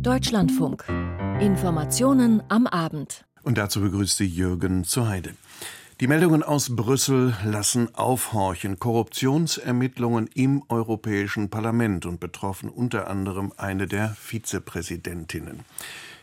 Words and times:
Deutschlandfunk. 0.00 0.84
Informationen 1.40 2.42
am 2.48 2.66
Abend. 2.66 3.24
Und 3.42 3.58
dazu 3.58 3.80
begrüßt 3.80 4.16
sie 4.16 4.26
Jürgen 4.26 4.84
zu 4.84 5.08
Heide. 5.08 5.34
Die 6.00 6.06
Meldungen 6.06 6.42
aus 6.42 6.74
Brüssel 6.74 7.34
lassen 7.44 7.94
aufhorchen. 7.94 8.78
Korruptionsermittlungen 8.78 10.28
im 10.34 10.62
Europäischen 10.68 11.50
Parlament 11.50 12.06
und 12.06 12.20
betroffen 12.20 12.68
unter 12.68 13.08
anderem 13.08 13.52
eine 13.56 13.86
der 13.86 14.10
Vizepräsidentinnen. 14.10 15.60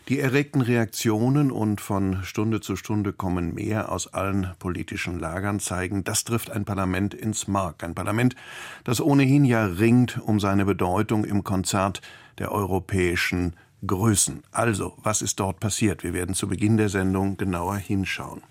Die 0.07 0.20
erregten 0.20 0.61
Reaktionen 0.61 1.52
und 1.52 1.79
von 1.79 2.23
Stunde 2.23 2.59
zu 2.59 2.75
Stunde 2.75 3.13
kommen 3.13 3.54
mehr 3.54 3.91
aus 3.91 4.13
allen 4.13 4.51
politischen 4.57 5.20
Lagern 5.20 5.59
zeigen, 5.59 6.04
das 6.04 6.23
trifft 6.23 6.50
ein 6.50 6.65
Parlament 6.65 7.13
ins 7.13 7.47
Mark. 7.47 7.83
Ein 7.83 7.93
Parlament, 7.93 8.36
das 8.83 9.00
ohnehin 9.00 9.45
ja 9.45 9.65
ringt 9.65 10.19
um 10.19 10.39
seine 10.39 10.65
Bedeutung 10.65 11.23
im 11.23 11.43
Konzert 11.43 12.01
der 12.39 12.51
europäischen 12.51 13.55
Größen. 13.86 14.43
Also, 14.51 14.97
was 15.01 15.21
ist 15.21 15.39
dort 15.39 15.59
passiert? 15.59 16.04
Wir 16.04 16.14
werden 16.14 16.36
zu 16.36 16.47
Beginn 16.47 16.78
der 16.78 16.89
Sendung 16.89 17.37
genauer 17.37 17.78
hinschauen. 17.78 18.42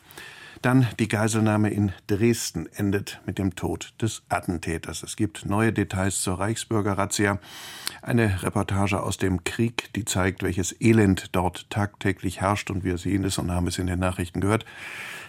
Dann 0.63 0.87
die 0.99 1.09
Geiselnahme 1.09 1.71
in 1.71 1.93
Dresden 2.07 2.69
endet 2.75 3.23
mit 3.25 3.39
dem 3.39 3.55
Tod 3.55 3.95
des 4.03 4.23
Attentäters. 4.29 5.03
Es 5.03 5.17
gibt 5.17 5.47
neue 5.47 5.73
Details 5.73 6.21
zur 6.21 6.39
Reichsbürgerrazzia. 6.39 7.39
Eine 8.03 8.43
Reportage 8.43 9.03
aus 9.03 9.17
dem 9.17 9.43
Krieg, 9.45 9.91
die 9.95 10.05
zeigt, 10.05 10.43
welches 10.43 10.79
Elend 10.79 11.35
dort 11.35 11.71
tagtäglich 11.71 12.43
herrscht. 12.43 12.71
Und 12.71 12.85
wir 12.85 12.99
sehen 12.99 13.25
es 13.25 13.39
und 13.39 13.51
haben 13.51 13.69
es 13.69 13.79
in 13.79 13.87
den 13.87 14.01
Nachrichten 14.01 14.43
gehört. 14.43 14.67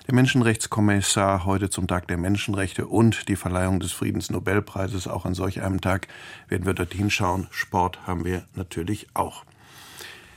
Der 0.07 0.15
Menschenrechtskommissar 0.15 1.45
heute 1.45 1.69
zum 1.69 1.87
Tag 1.87 2.09
der 2.09 2.17
Menschenrechte 2.17 2.87
und 2.87 3.29
die 3.29 3.37
Verleihung 3.37 3.79
des 3.79 3.93
Friedensnobelpreises. 3.93 5.07
Auch 5.07 5.23
an 5.23 5.33
solch 5.33 5.61
einem 5.61 5.79
Tag 5.79 6.09
werden 6.49 6.65
wir 6.65 6.73
dorthin 6.73 7.09
schauen. 7.09 7.47
Sport 7.51 8.05
haben 8.05 8.25
wir 8.25 8.43
natürlich 8.53 9.07
auch. 9.13 9.45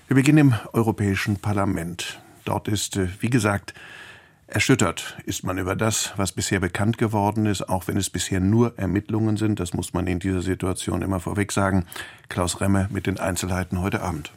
Wir 0.07 0.15
beginnen 0.15 0.39
im 0.39 0.55
Europäischen 0.73 1.39
Parlament. 1.39 2.21
Dort 2.45 2.69
ist, 2.69 2.97
äh, 2.97 3.09
wie 3.19 3.31
gesagt, 3.31 3.75
Erschüttert 4.47 5.17
ist 5.25 5.43
man 5.43 5.57
über 5.57 5.75
das, 5.75 6.13
was 6.17 6.33
bisher 6.33 6.61
bekannt 6.61 6.99
geworden 6.99 7.47
ist, 7.47 7.69
auch 7.69 7.89
wenn 7.89 7.97
es 7.97 8.11
bisher 8.11 8.41
nur 8.41 8.79
Ermittlungen 8.79 9.39
sind. 9.39 9.59
Das 9.59 9.73
muss 9.73 9.95
man 9.95 10.07
in 10.07 10.19
dieser 10.19 10.43
Situation 10.43 11.01
immer 11.01 11.19
vorweg 11.19 11.51
sagen. 11.51 11.87
Klaus 12.29 12.61
Remme 12.61 12.89
mit 12.93 13.07
den 13.07 13.19
Einzelheiten 13.19 13.81
heute 13.81 14.03
Abend. 14.03 14.33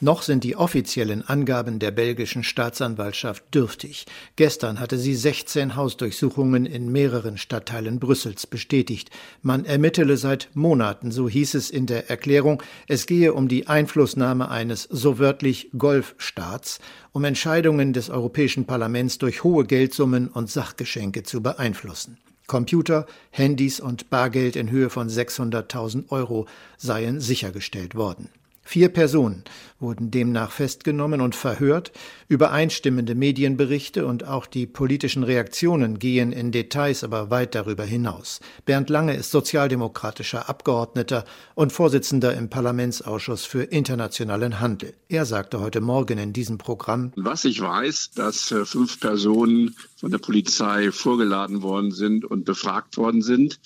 Noch 0.00 0.22
sind 0.22 0.44
die 0.44 0.54
offiziellen 0.54 1.26
Angaben 1.26 1.80
der 1.80 1.90
belgischen 1.90 2.44
Staatsanwaltschaft 2.44 3.52
dürftig. 3.52 4.06
Gestern 4.36 4.78
hatte 4.78 4.96
sie 4.96 5.16
16 5.16 5.74
Hausdurchsuchungen 5.74 6.66
in 6.66 6.92
mehreren 6.92 7.36
Stadtteilen 7.36 7.98
Brüssels 7.98 8.46
bestätigt. 8.46 9.10
Man 9.42 9.64
ermittele 9.64 10.16
seit 10.16 10.50
Monaten, 10.54 11.10
so 11.10 11.28
hieß 11.28 11.54
es 11.54 11.70
in 11.70 11.86
der 11.86 12.08
Erklärung, 12.10 12.62
es 12.86 13.06
gehe 13.06 13.34
um 13.34 13.48
die 13.48 13.66
Einflussnahme 13.66 14.48
eines 14.48 14.84
so 14.84 15.18
wörtlich 15.18 15.70
Golfstaats, 15.76 16.78
um 17.10 17.24
Entscheidungen 17.24 17.92
des 17.92 18.08
Europäischen 18.08 18.66
Parlaments 18.66 19.18
durch 19.18 19.42
hohe 19.42 19.64
Geldsummen 19.64 20.28
und 20.28 20.48
Sachgeschenke 20.48 21.24
zu 21.24 21.42
beeinflussen. 21.42 22.18
Computer, 22.46 23.04
Handys 23.30 23.80
und 23.80 24.10
Bargeld 24.10 24.54
in 24.54 24.70
Höhe 24.70 24.90
von 24.90 25.08
600.000 25.08 26.10
Euro 26.10 26.46
seien 26.76 27.20
sichergestellt 27.20 27.96
worden. 27.96 28.30
Vier 28.70 28.90
Personen 28.90 29.44
wurden 29.80 30.10
demnach 30.10 30.50
festgenommen 30.50 31.22
und 31.22 31.34
verhört. 31.34 31.90
Übereinstimmende 32.28 33.14
Medienberichte 33.14 34.04
und 34.04 34.24
auch 34.24 34.44
die 34.44 34.66
politischen 34.66 35.22
Reaktionen 35.22 35.98
gehen 35.98 36.32
in 36.32 36.52
Details 36.52 37.02
aber 37.02 37.30
weit 37.30 37.54
darüber 37.54 37.84
hinaus. 37.84 38.40
Bernd 38.66 38.90
Lange 38.90 39.16
ist 39.16 39.30
sozialdemokratischer 39.30 40.50
Abgeordneter 40.50 41.24
und 41.54 41.72
Vorsitzender 41.72 42.34
im 42.34 42.50
Parlamentsausschuss 42.50 43.46
für 43.46 43.62
internationalen 43.62 44.60
Handel. 44.60 44.92
Er 45.08 45.24
sagte 45.24 45.60
heute 45.60 45.80
Morgen 45.80 46.18
in 46.18 46.34
diesem 46.34 46.58
Programm, 46.58 47.12
Was 47.16 47.46
ich 47.46 47.62
weiß, 47.62 48.10
dass 48.16 48.52
äh, 48.52 48.66
fünf 48.66 49.00
Personen 49.00 49.76
von 49.96 50.10
der 50.10 50.18
Polizei 50.18 50.92
vorgeladen 50.92 51.62
worden 51.62 51.90
sind 51.90 52.26
und 52.26 52.44
befragt 52.44 52.98
worden 52.98 53.22
sind 53.22 53.58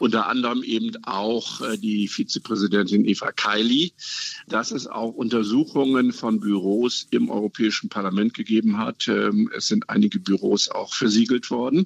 unter 0.00 0.28
anderem 0.28 0.62
eben 0.62 0.92
auch 1.04 1.60
äh, 1.60 1.76
die 1.76 2.08
Vizepräsidentin 2.08 3.04
Eva 3.04 3.32
Kaili, 3.32 3.92
dass 4.48 4.72
es 4.72 4.86
auch 4.86 5.12
Untersuchungen 5.12 6.12
von 6.12 6.40
Büros 6.40 7.06
im 7.10 7.30
Europäischen 7.30 7.90
Parlament 7.90 8.34
gegeben 8.34 8.78
hat. 8.78 9.06
Ähm, 9.08 9.50
es 9.54 9.68
sind 9.68 9.88
einige 9.90 10.18
Büros 10.18 10.70
auch 10.70 10.94
versiegelt 10.94 11.50
worden. 11.50 11.84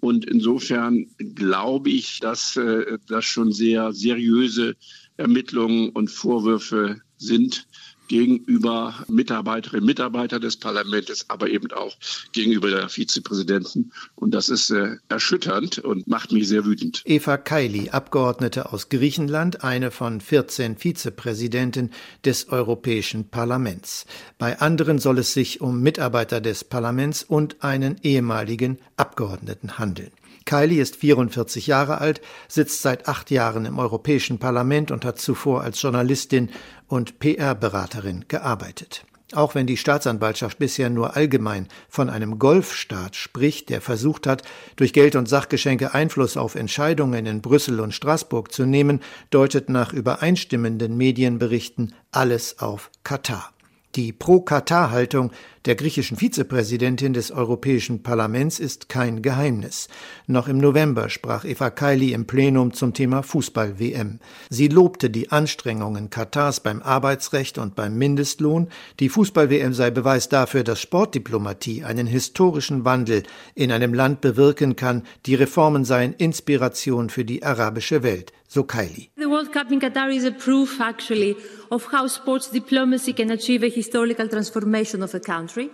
Und 0.00 0.26
insofern 0.26 1.06
glaube 1.34 1.90
ich, 1.90 2.20
dass 2.20 2.56
äh, 2.56 2.98
das 3.08 3.24
schon 3.24 3.52
sehr 3.52 3.92
seriöse 3.92 4.76
Ermittlungen 5.16 5.88
und 5.90 6.10
Vorwürfe 6.10 7.00
sind, 7.16 7.66
gegenüber 8.08 8.94
Mitarbeiterinnen 9.08 9.82
und 9.82 9.86
Mitarbeitern 9.86 10.40
des 10.40 10.56
Parlaments, 10.56 11.24
aber 11.28 11.48
eben 11.48 11.70
auch 11.72 11.96
gegenüber 12.32 12.70
der 12.70 12.88
Vizepräsidenten. 12.88 13.92
Und 14.14 14.32
das 14.32 14.48
ist 14.48 14.70
äh, 14.70 14.96
erschütternd 15.08 15.78
und 15.78 16.06
macht 16.06 16.32
mich 16.32 16.48
sehr 16.48 16.64
wütend. 16.64 17.02
Eva 17.04 17.36
Kaili, 17.36 17.90
Abgeordnete 17.90 18.72
aus 18.72 18.88
Griechenland, 18.88 19.64
eine 19.64 19.90
von 19.90 20.20
14 20.20 20.76
Vizepräsidenten 20.76 21.90
des 22.24 22.48
Europäischen 22.48 23.28
Parlaments. 23.28 24.06
Bei 24.38 24.60
anderen 24.60 24.98
soll 24.98 25.18
es 25.18 25.32
sich 25.32 25.60
um 25.60 25.80
Mitarbeiter 25.80 26.40
des 26.40 26.64
Parlaments 26.64 27.22
und 27.22 27.62
einen 27.62 27.96
ehemaligen 28.02 28.78
Abgeordneten 28.96 29.78
handeln. 29.78 30.10
Kylie 30.46 30.80
ist 30.80 30.96
44 30.96 31.66
Jahre 31.66 31.98
alt, 31.98 32.22
sitzt 32.48 32.80
seit 32.80 33.08
acht 33.08 33.30
Jahren 33.30 33.66
im 33.66 33.78
Europäischen 33.78 34.38
Parlament 34.38 34.90
und 34.90 35.04
hat 35.04 35.18
zuvor 35.18 35.62
als 35.62 35.82
Journalistin 35.82 36.48
und 36.88 37.18
PR-Beraterin 37.18 38.24
gearbeitet. 38.28 39.04
Auch 39.34 39.56
wenn 39.56 39.66
die 39.66 39.76
Staatsanwaltschaft 39.76 40.58
bisher 40.58 40.88
nur 40.88 41.16
allgemein 41.16 41.66
von 41.88 42.08
einem 42.08 42.38
Golfstaat 42.38 43.16
spricht, 43.16 43.70
der 43.70 43.80
versucht 43.80 44.24
hat, 44.26 44.42
durch 44.76 44.92
Geld 44.92 45.16
und 45.16 45.28
Sachgeschenke 45.28 45.94
Einfluss 45.94 46.36
auf 46.36 46.54
Entscheidungen 46.54 47.26
in 47.26 47.42
Brüssel 47.42 47.80
und 47.80 47.92
Straßburg 47.92 48.52
zu 48.52 48.66
nehmen, 48.66 49.00
deutet 49.30 49.68
nach 49.68 49.92
übereinstimmenden 49.92 50.96
Medienberichten 50.96 51.92
alles 52.12 52.60
auf 52.60 52.90
Katar. 53.02 53.52
Die 53.96 54.12
Pro-Katar-Haltung 54.12 55.32
der 55.66 55.74
griechischen 55.74 56.16
Vizepräsidentin 56.16 57.12
des 57.12 57.32
Europäischen 57.32 58.02
Parlaments 58.02 58.60
ist 58.60 58.88
kein 58.88 59.20
Geheimnis. 59.20 59.88
Noch 60.28 60.46
im 60.46 60.58
November 60.58 61.08
sprach 61.08 61.44
Eva 61.44 61.70
Kaili 61.70 62.12
im 62.12 62.26
Plenum 62.26 62.72
zum 62.72 62.94
Thema 62.94 63.22
Fußball-WM. 63.22 64.20
Sie 64.48 64.68
lobte 64.68 65.10
die 65.10 65.32
Anstrengungen 65.32 66.08
Katars 66.08 66.60
beim 66.60 66.82
Arbeitsrecht 66.82 67.58
und 67.58 67.74
beim 67.74 67.98
Mindestlohn. 67.98 68.68
Die 69.00 69.08
Fußball-WM 69.08 69.74
sei 69.74 69.90
Beweis 69.90 70.28
dafür, 70.28 70.62
dass 70.62 70.80
Sportdiplomatie 70.80 71.82
einen 71.82 72.06
historischen 72.06 72.84
Wandel 72.84 73.24
in 73.56 73.72
einem 73.72 73.92
Land 73.92 74.20
bewirken 74.20 74.76
kann. 74.76 75.02
Die 75.26 75.34
Reformen 75.34 75.84
seien 75.84 76.14
Inspiration 76.14 77.10
für 77.10 77.24
die 77.24 77.42
arabische 77.42 78.04
Welt, 78.04 78.32
so 78.46 78.62
Kaili. 78.62 79.10
The 79.16 79.26
World 79.26 79.52
Cup 79.52 79.72
in 79.72 79.80
Qatar 79.80 80.10
is 80.10 80.24
a 80.24 80.30
proof 80.30 80.80
actually 80.80 81.36
of 81.70 81.92
how 81.92 82.08
sports 82.08 82.50
diplomacy 82.50 83.12
can 83.12 83.32
achieve 83.32 83.66
a 83.66 83.68
historical 83.68 84.28
transformation 84.28 85.02
of 85.02 85.12
a 85.14 85.20
country 85.20 85.55
country 85.56 85.70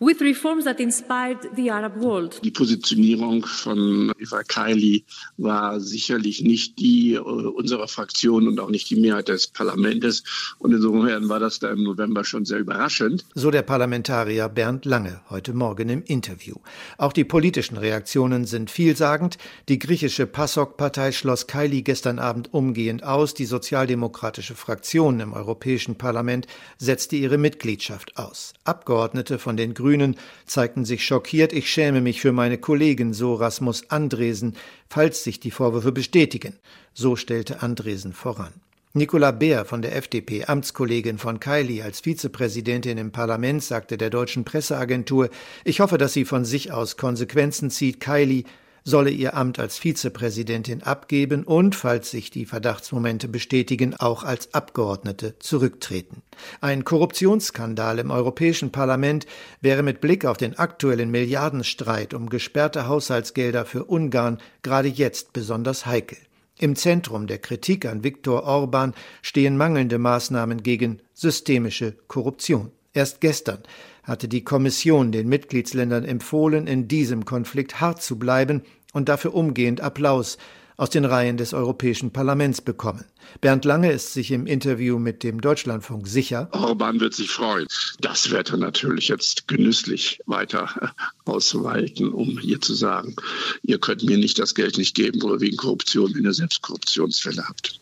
with 0.00 0.20
reforms 0.20 0.64
that 0.64 0.80
inspired 0.80 1.38
the 1.54 1.70
Arab 1.70 1.96
world. 1.96 2.40
Die 2.42 2.50
Positionierung 2.50 3.44
von 3.44 4.12
Eva 4.18 4.42
Kaili 4.42 5.04
war 5.36 5.80
sicherlich 5.80 6.42
nicht 6.42 6.78
die 6.78 7.14
äh, 7.14 7.18
unserer 7.18 7.88
Fraktion 7.88 8.48
und 8.48 8.58
auch 8.60 8.70
nicht 8.70 8.90
die 8.90 8.96
Mehrheit 8.96 9.28
des 9.28 9.46
Parlaments. 9.46 10.24
Und 10.58 10.72
insofern 10.72 11.28
war 11.28 11.38
das 11.38 11.58
da 11.60 11.70
im 11.70 11.84
November 11.84 12.24
schon 12.24 12.44
sehr 12.44 12.58
überraschend. 12.58 13.24
So 13.34 13.50
der 13.50 13.62
Parlamentarier 13.62 14.48
Bernd 14.48 14.84
Lange 14.84 15.20
heute 15.30 15.54
Morgen 15.54 15.88
im 15.88 16.02
Interview. 16.02 16.56
Auch 16.98 17.12
die 17.12 17.24
politischen 17.24 17.76
Reaktionen 17.76 18.44
sind 18.44 18.70
vielsagend. 18.70 19.38
Die 19.68 19.78
griechische 19.78 20.26
PASOK-Partei 20.26 21.12
schloss 21.12 21.46
Kaili 21.46 21.82
gestern 21.82 22.18
Abend 22.18 22.52
umgehend 22.52 23.04
aus. 23.04 23.34
Die 23.34 23.46
sozialdemokratische 23.46 24.54
Fraktion 24.54 25.20
im 25.20 25.32
Europäischen 25.32 25.96
Parlament 25.96 26.46
setzte 26.78 27.16
ihre 27.16 27.38
Mitgliedschaft 27.38 28.16
aus. 28.16 28.54
Abgeordnete 28.64 29.23
von 29.38 29.56
den 29.56 29.74
Grünen 29.74 29.84
Grünen 29.84 30.16
zeigten 30.46 30.84
sich 30.84 31.04
schockiert. 31.04 31.52
Ich 31.52 31.70
schäme 31.70 32.00
mich 32.00 32.20
für 32.20 32.32
meine 32.32 32.58
Kollegen, 32.58 33.12
so 33.12 33.34
Rasmus 33.34 33.90
Andresen, 33.90 34.56
falls 34.88 35.22
sich 35.22 35.40
die 35.40 35.50
Vorwürfe 35.50 35.92
bestätigen. 35.92 36.54
So 36.94 37.14
stellte 37.14 37.62
Andresen 37.62 38.12
voran. 38.12 38.52
Nicola 38.94 39.30
Beer 39.30 39.64
von 39.64 39.82
der 39.82 39.94
FDP, 39.94 40.46
Amtskollegin 40.46 41.18
von 41.18 41.38
Kaili 41.38 41.82
als 41.82 42.00
Vizepräsidentin 42.00 42.96
im 42.96 43.12
Parlament, 43.12 43.62
sagte 43.62 43.98
der 43.98 44.10
deutschen 44.10 44.44
Presseagentur, 44.44 45.28
ich 45.64 45.80
hoffe, 45.80 45.98
dass 45.98 46.12
sie 46.12 46.24
von 46.24 46.44
sich 46.44 46.72
aus 46.72 46.96
Konsequenzen 46.96 47.70
zieht. 47.70 48.00
Kaili 48.00 48.44
solle 48.84 49.10
ihr 49.10 49.34
Amt 49.34 49.58
als 49.58 49.78
Vizepräsidentin 49.78 50.82
abgeben 50.82 51.44
und, 51.44 51.74
falls 51.74 52.10
sich 52.10 52.30
die 52.30 52.44
Verdachtsmomente 52.44 53.28
bestätigen, 53.28 53.94
auch 53.94 54.22
als 54.22 54.52
Abgeordnete 54.52 55.38
zurücktreten. 55.38 56.22
Ein 56.60 56.84
Korruptionsskandal 56.84 57.98
im 57.98 58.10
Europäischen 58.10 58.70
Parlament 58.70 59.26
wäre 59.62 59.82
mit 59.82 60.02
Blick 60.02 60.26
auf 60.26 60.36
den 60.36 60.58
aktuellen 60.58 61.10
Milliardenstreit 61.10 62.12
um 62.12 62.28
gesperrte 62.28 62.86
Haushaltsgelder 62.86 63.64
für 63.64 63.84
Ungarn 63.84 64.38
gerade 64.62 64.88
jetzt 64.88 65.32
besonders 65.32 65.86
heikel. 65.86 66.18
Im 66.58 66.76
Zentrum 66.76 67.26
der 67.26 67.38
Kritik 67.38 67.86
an 67.86 68.04
Viktor 68.04 68.44
Orban 68.44 68.94
stehen 69.22 69.56
mangelnde 69.56 69.98
Maßnahmen 69.98 70.62
gegen 70.62 71.00
systemische 71.12 71.96
Korruption. 72.06 72.70
Erst 72.92 73.20
gestern 73.20 73.58
hatte 74.04 74.28
die 74.28 74.44
Kommission 74.44 75.12
den 75.12 75.28
Mitgliedsländern 75.28 76.04
empfohlen, 76.04 76.66
in 76.66 76.88
diesem 76.88 77.24
Konflikt 77.24 77.80
hart 77.80 78.02
zu 78.02 78.18
bleiben 78.18 78.62
und 78.92 79.08
dafür 79.08 79.34
umgehend 79.34 79.80
Applaus 79.80 80.38
aus 80.76 80.90
den 80.90 81.04
Reihen 81.04 81.36
des 81.36 81.54
Europäischen 81.54 82.12
Parlaments 82.12 82.60
bekommen. 82.60 83.04
Bernd 83.40 83.64
Lange 83.64 83.92
ist 83.92 84.12
sich 84.12 84.30
im 84.30 84.46
Interview 84.46 84.98
mit 84.98 85.22
dem 85.22 85.40
Deutschlandfunk 85.40 86.06
sicher. 86.08 86.48
Orban 86.52 87.00
wird 87.00 87.14
sich 87.14 87.30
freuen. 87.30 87.66
Das 88.00 88.30
wird 88.30 88.50
er 88.50 88.58
natürlich 88.58 89.08
jetzt 89.08 89.46
genüsslich 89.48 90.20
weiter 90.26 90.92
ausweiten, 91.24 92.12
um 92.12 92.38
hier 92.38 92.60
zu 92.60 92.74
sagen, 92.74 93.14
ihr 93.62 93.78
könnt 93.78 94.02
mir 94.02 94.18
nicht 94.18 94.38
das 94.38 94.54
Geld 94.54 94.78
nicht 94.78 94.94
geben 94.94 95.22
oder 95.22 95.40
wegen 95.40 95.56
Korruption, 95.56 96.12
wenn 96.14 96.24
ihr 96.24 96.34
selbst 96.34 96.62
Korruptionsfälle 96.62 97.46
habt. 97.46 97.80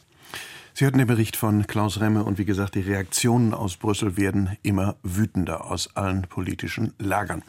Sie 0.74 0.86
hörten 0.86 0.96
den 0.96 1.06
Bericht 1.06 1.36
von 1.36 1.66
Klaus 1.66 2.00
Remme 2.00 2.24
und 2.24 2.38
wie 2.38 2.46
gesagt, 2.46 2.76
die 2.76 2.80
Reaktionen 2.80 3.52
aus 3.52 3.76
Brüssel 3.76 4.16
werden 4.16 4.56
immer 4.62 4.96
wütender 5.02 5.70
aus 5.70 5.96
allen 5.96 6.22
politischen 6.22 6.94
Lagern. 6.98 7.42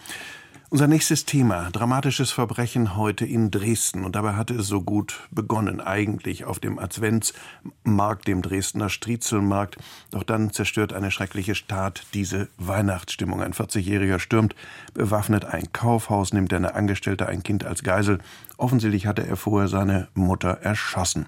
Unser 0.69 0.87
nächstes 0.87 1.23
Thema, 1.23 1.69
dramatisches 1.71 2.31
Verbrechen 2.31 2.97
heute 2.97 3.25
in 3.25 3.49
Dresden. 3.49 4.03
Und 4.03 4.17
dabei 4.17 4.33
hatte 4.33 4.55
es 4.55 4.67
so 4.67 4.81
gut 4.81 5.21
begonnen, 5.31 5.79
eigentlich 5.79 6.43
auf 6.43 6.59
dem 6.59 6.79
Adventsmarkt, 6.79 8.27
dem 8.27 8.41
Dresdner 8.41 8.89
Striezelmarkt. 8.89 9.77
Doch 10.11 10.23
dann 10.23 10.51
zerstört 10.51 10.91
eine 10.91 11.09
schreckliche 11.09 11.53
Tat 11.65 12.05
diese 12.13 12.49
Weihnachtsstimmung. 12.57 13.41
Ein 13.41 13.53
40-Jähriger 13.53 14.19
stürmt, 14.19 14.53
bewaffnet 14.93 15.45
ein 15.45 15.71
Kaufhaus, 15.71 16.33
nimmt 16.33 16.51
eine 16.51 16.75
Angestellte 16.75 17.27
ein 17.27 17.43
Kind 17.43 17.63
als 17.63 17.83
Geisel. 17.83 18.17
Offensichtlich 18.57 19.05
hatte 19.05 19.25
er 19.25 19.37
vorher 19.37 19.69
seine 19.69 20.09
Mutter 20.13 20.57
erschossen. 20.61 21.27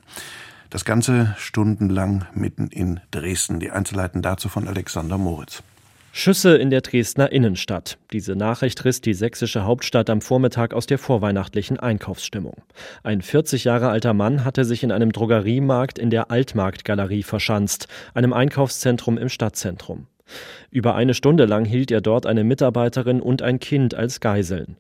Das 0.75 0.83
Ganze 0.83 1.33
stundenlang 1.38 2.25
mitten 2.33 2.68
in 2.68 3.00
Dresden. 3.10 3.62
Die 3.62 3.72
Einzelheiten 3.72 4.22
dazu 4.22 4.50
von 4.50 4.68
Alexander 4.68 5.18
Moritz. 5.18 5.63
Schüsse 6.12 6.57
in 6.57 6.69
der 6.69 6.81
Dresdner 6.81 7.31
Innenstadt. 7.31 7.98
Diese 8.12 8.36
Nachricht 8.36 8.83
riss 8.83 9.00
die 9.00 9.13
sächsische 9.13 9.63
Hauptstadt 9.63 10.10
am 10.10 10.19
Vormittag 10.19 10.74
aus 10.74 10.86
der 10.86 10.98
vorweihnachtlichen 10.98 11.80
Einkaufsstimmung. 11.80 12.56
Ein 13.04 13.22
40 13.22 13.63
Jahre 13.63 13.88
alter 13.88 14.13
Mann 14.13 14.44
hatte 14.44 14.66
sich 14.66 14.83
in 14.83 14.92
einem 14.92 15.13
Drogeriemarkt 15.13 15.98
in 15.98 16.10
der 16.10 16.30
Altmarktgalerie 16.30 17.24
verschanzt, 17.24 17.88
einem 18.13 18.33
Einkaufszentrum 18.33 19.18
im 19.18 19.30
Stadtzentrum. 19.30 20.07
Über 20.71 20.95
eine 20.95 21.13
Stunde 21.13 21.45
lang 21.45 21.63
hielt 21.63 21.89
er 21.89 22.01
dort 22.01 22.25
eine 22.25 22.44
Mitarbeiterin 22.44 23.21
und 23.21 23.42
ein 23.42 23.60
Kind 23.60 23.94
als 23.95 24.19
Geiseln. 24.19 24.75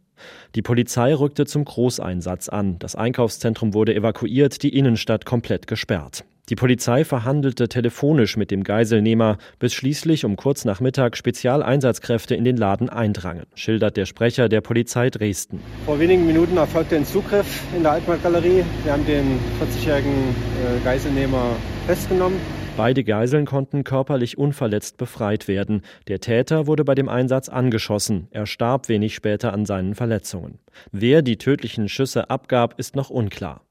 Die 0.55 0.61
Polizei 0.61 1.13
rückte 1.13 1.45
zum 1.45 1.65
Großeinsatz 1.65 2.49
an. 2.49 2.79
Das 2.79 2.95
Einkaufszentrum 2.95 3.73
wurde 3.73 3.95
evakuiert, 3.95 4.63
die 4.63 4.77
Innenstadt 4.77 5.25
komplett 5.25 5.67
gesperrt. 5.67 6.25
Die 6.49 6.55
Polizei 6.55 7.03
verhandelte 7.03 7.67
telefonisch 7.67 8.37
mit 8.37 8.51
dem 8.51 8.63
Geiselnehmer, 8.63 9.39
bis 9.57 9.73
schließlich 9.73 10.25
um 10.25 10.35
kurz 10.35 10.63
nach 10.63 10.79
Mittag 10.79 11.17
Spezialeinsatzkräfte 11.17 12.35
in 12.35 12.43
den 12.43 12.55
Laden 12.55 12.87
eindrangen, 12.87 13.47
schildert 13.55 13.97
der 13.97 14.05
Sprecher 14.05 14.47
der 14.47 14.61
Polizei 14.61 15.09
Dresden. 15.09 15.59
Vor 15.87 15.99
wenigen 15.99 16.27
Minuten 16.27 16.57
erfolgte 16.57 16.97
ein 16.97 17.05
Zugriff 17.05 17.63
in 17.75 17.81
der 17.81 17.93
Altmarktgalerie. 17.93 18.63
Wir 18.83 18.93
haben 18.93 19.07
den 19.07 19.39
40-jährigen 19.59 20.11
äh, 20.11 20.83
Geiselnehmer 20.83 21.55
festgenommen. 21.87 22.37
Beide 22.77 23.05
Geiseln 23.05 23.45
konnten 23.45 23.85
körperlich 23.85 24.37
unverletzt 24.37 24.97
befreit 24.97 25.47
werden. 25.47 25.81
Der 26.09 26.19
Täter 26.19 26.67
wurde 26.67 26.83
bei 26.83 26.93
dem 26.93 27.07
Einsatz 27.07 27.47
angeschossen. 27.47 28.27
Er 28.31 28.45
starb 28.45 28.89
wenig 28.89 29.15
später 29.15 29.53
an 29.53 29.65
seinen 29.65 29.95
Verletzungen. 29.95 30.59
Wer 30.91 31.21
die 31.21 31.37
tödlichen 31.37 31.87
Schüsse 31.87 32.29
abgab, 32.29 32.77
ist 32.77 32.97
noch 32.97 33.09
unklar. 33.09 33.61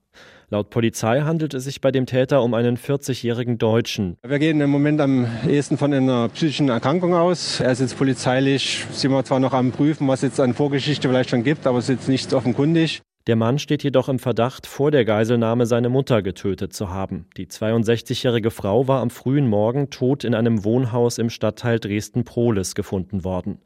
Laut 0.49 0.71
Polizei 0.71 1.21
handelt 1.21 1.53
es 1.53 1.65
sich 1.65 1.83
bei 1.83 1.91
dem 1.91 2.07
Täter 2.07 2.43
um 2.43 2.55
einen 2.55 2.79
40-jährigen 2.79 3.59
Deutschen. 3.59 4.17
Wir 4.27 4.39
gehen 4.39 4.61
im 4.63 4.71
Moment 4.71 5.03
am 5.03 5.27
ehesten 5.47 5.77
von 5.77 5.93
einer 5.93 6.31
psychischen 6.31 6.71
Erkrankung 6.71 7.15
aus. 7.15 7.61
Er 7.61 7.73
ist 7.73 7.81
jetzt 7.81 7.99
polizeilich, 7.99 8.87
sind 8.91 9.11
wir 9.11 9.23
zwar 9.25 9.41
noch 9.41 9.53
am 9.53 9.71
Prüfen, 9.71 10.09
was 10.09 10.23
jetzt 10.23 10.41
an 10.41 10.55
Vorgeschichte 10.55 11.09
vielleicht 11.09 11.29
schon 11.29 11.45
gibt, 11.45 11.67
aber 11.67 11.77
es 11.77 11.91
ist 11.91 11.97
jetzt 11.97 12.09
nichts 12.09 12.33
offenkundig. 12.33 13.03
Der 13.27 13.37
Mann 13.37 13.59
steht 13.59 13.83
jedoch 13.83 14.11
im 14.11 14.19
Verdacht, 14.19 14.67
vor 14.67 14.91
der 14.91 15.07
Geiselnahme 15.07 15.65
seine 15.65 15.89
Mutter 15.89 16.21
getötet 16.21 16.75
zu 16.75 16.91
haben. 16.91 17.25
Die 17.39 17.47
62-jährige 17.47 18.51
Frau 18.51 18.87
war 18.87 19.01
am 19.01 19.09
frühen 19.09 19.49
Morgen 19.49 19.89
tot 19.89 20.25
in 20.25 20.35
einem 20.35 20.63
Wohnhaus 20.63 21.17
im 21.17 21.31
Stadtteil 21.31 21.81
Dresden-Prohlis 21.81 22.75
gefunden 22.75 23.25
worden. 23.25 23.61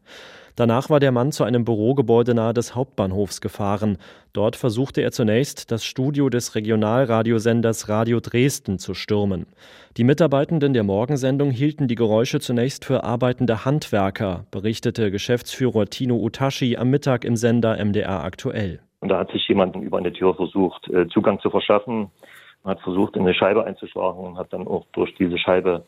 Danach 0.55 0.91
war 0.91 1.01
der 1.01 1.11
Mann 1.11 1.33
zu 1.33 1.43
einem 1.43 1.65
Bürogebäude 1.65 2.35
nahe 2.35 2.55
des 2.55 2.77
Hauptbahnhofs 2.77 3.41
gefahren. 3.41 3.99
Dort 4.33 4.55
versuchte 4.55 5.01
er 5.03 5.11
zunächst, 5.11 5.73
das 5.73 5.85
Studio 5.85 6.29
des 6.29 6.55
Regionalradiosenders 6.55 7.89
Radio 7.89 8.21
Dresden 8.21 8.79
zu 8.79 8.95
stürmen. 8.95 9.47
Die 9.97 10.05
Mitarbeitenden 10.05 10.73
der 10.73 10.85
Morgensendung 10.85 11.51
hielten 11.51 11.89
die 11.89 11.97
Geräusche 11.97 12.39
zunächst 12.39 12.85
für 12.85 13.03
arbeitende 13.03 13.65
Handwerker, 13.65 14.47
berichtete 14.53 15.11
Geschäftsführer 15.11 15.87
Tino 15.87 16.17
Utashi 16.17 16.77
am 16.77 16.91
Mittag 16.91 17.25
im 17.25 17.37
Sender 17.37 17.85
MDR 17.85 18.23
aktuell. 18.23 18.81
Und 19.01 19.09
da 19.09 19.19
hat 19.19 19.31
sich 19.31 19.47
jemand 19.49 19.77
über 19.77 19.99
eine 19.99 20.13
Tür 20.13 20.35
versucht, 20.35 20.89
äh, 20.89 21.07
Zugang 21.09 21.41
zu 21.41 21.51
verschaffen, 21.51 22.11
hat 22.65 22.81
versucht, 22.81 23.17
in 23.17 23.23
eine 23.23 23.35
Scheibe 23.35 23.65
einzuschlagen 23.65 24.21
und 24.21 24.39
hat 24.39 24.53
dann 24.53 24.67
auch 24.67 24.87
durch 24.93 25.15
diese 25.15 25.39
Scheibe 25.39 25.85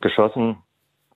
geschossen. 0.00 0.56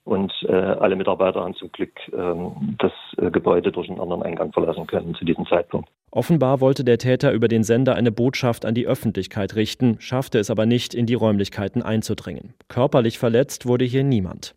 Und 0.04 0.32
äh, 0.48 0.52
alle 0.52 0.94
Mitarbeiter 0.94 1.42
haben 1.42 1.56
zum 1.56 1.72
Glück 1.72 1.90
ähm, 2.12 2.76
das 2.78 2.92
äh, 3.18 3.28
Gebäude 3.28 3.72
durch 3.72 3.88
einen 3.88 4.00
anderen 4.00 4.22
Eingang 4.22 4.52
verlassen 4.52 4.86
können 4.86 5.16
zu 5.16 5.24
diesem 5.24 5.44
Zeitpunkt. 5.46 5.88
Offenbar 6.12 6.60
wollte 6.60 6.84
der 6.84 6.98
Täter 6.98 7.32
über 7.32 7.48
den 7.48 7.64
Sender 7.64 7.96
eine 7.96 8.12
Botschaft 8.12 8.64
an 8.64 8.74
die 8.74 8.86
Öffentlichkeit 8.86 9.56
richten, 9.56 9.96
schaffte 9.98 10.38
es 10.38 10.48
aber 10.48 10.64
nicht, 10.64 10.94
in 10.94 11.06
die 11.06 11.14
Räumlichkeiten 11.14 11.82
einzudringen. 11.82 12.54
Körperlich 12.68 13.18
verletzt 13.18 13.66
wurde 13.66 13.84
hier 13.84 14.04
niemand. 14.04 14.54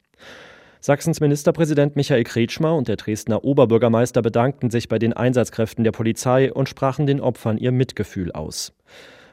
Sachsens 0.81 1.19
Ministerpräsident 1.19 1.97
Michael 1.97 2.23
Kretschmer 2.23 2.73
und 2.73 2.87
der 2.87 2.95
Dresdner 2.95 3.43
Oberbürgermeister 3.43 4.21
bedankten 4.21 4.69
sich 4.69 4.87
bei 4.87 4.97
den 4.97 5.11
Einsatzkräften 5.11 5.83
der 5.83 5.91
Polizei 5.91 6.53
und 6.53 6.69
sprachen 6.69 7.05
den 7.05 7.19
Opfern 7.19 7.57
ihr 7.57 7.73
Mitgefühl 7.73 8.31
aus. 8.31 8.71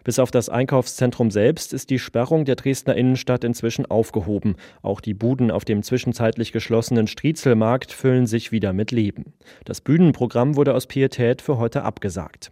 Bis 0.02 0.18
auf 0.18 0.32
das 0.32 0.48
Einkaufszentrum 0.48 1.30
selbst 1.30 1.72
ist 1.72 1.90
die 1.90 2.00
Sperrung 2.00 2.46
der 2.46 2.56
Dresdner 2.56 2.96
Innenstadt 2.96 3.44
inzwischen 3.44 3.86
aufgehoben. 3.86 4.56
Auch 4.82 5.00
die 5.00 5.14
Buden 5.14 5.52
auf 5.52 5.64
dem 5.64 5.84
zwischenzeitlich 5.84 6.50
geschlossenen 6.50 7.06
Striezelmarkt 7.06 7.92
füllen 7.92 8.26
sich 8.26 8.50
wieder 8.50 8.72
mit 8.72 8.90
Leben. 8.90 9.32
Das 9.64 9.80
Bühnenprogramm 9.80 10.56
wurde 10.56 10.74
aus 10.74 10.88
Pietät 10.88 11.42
für 11.42 11.58
heute 11.58 11.82
abgesagt. 11.82 12.50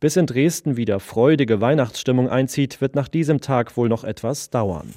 Bis 0.00 0.16
in 0.16 0.26
Dresden 0.26 0.76
wieder 0.76 0.98
freudige 0.98 1.60
Weihnachtsstimmung 1.60 2.28
einzieht, 2.28 2.80
wird 2.80 2.96
nach 2.96 3.08
diesem 3.08 3.40
Tag 3.40 3.76
wohl 3.76 3.88
noch 3.88 4.02
etwas 4.02 4.50
dauern. 4.50 4.92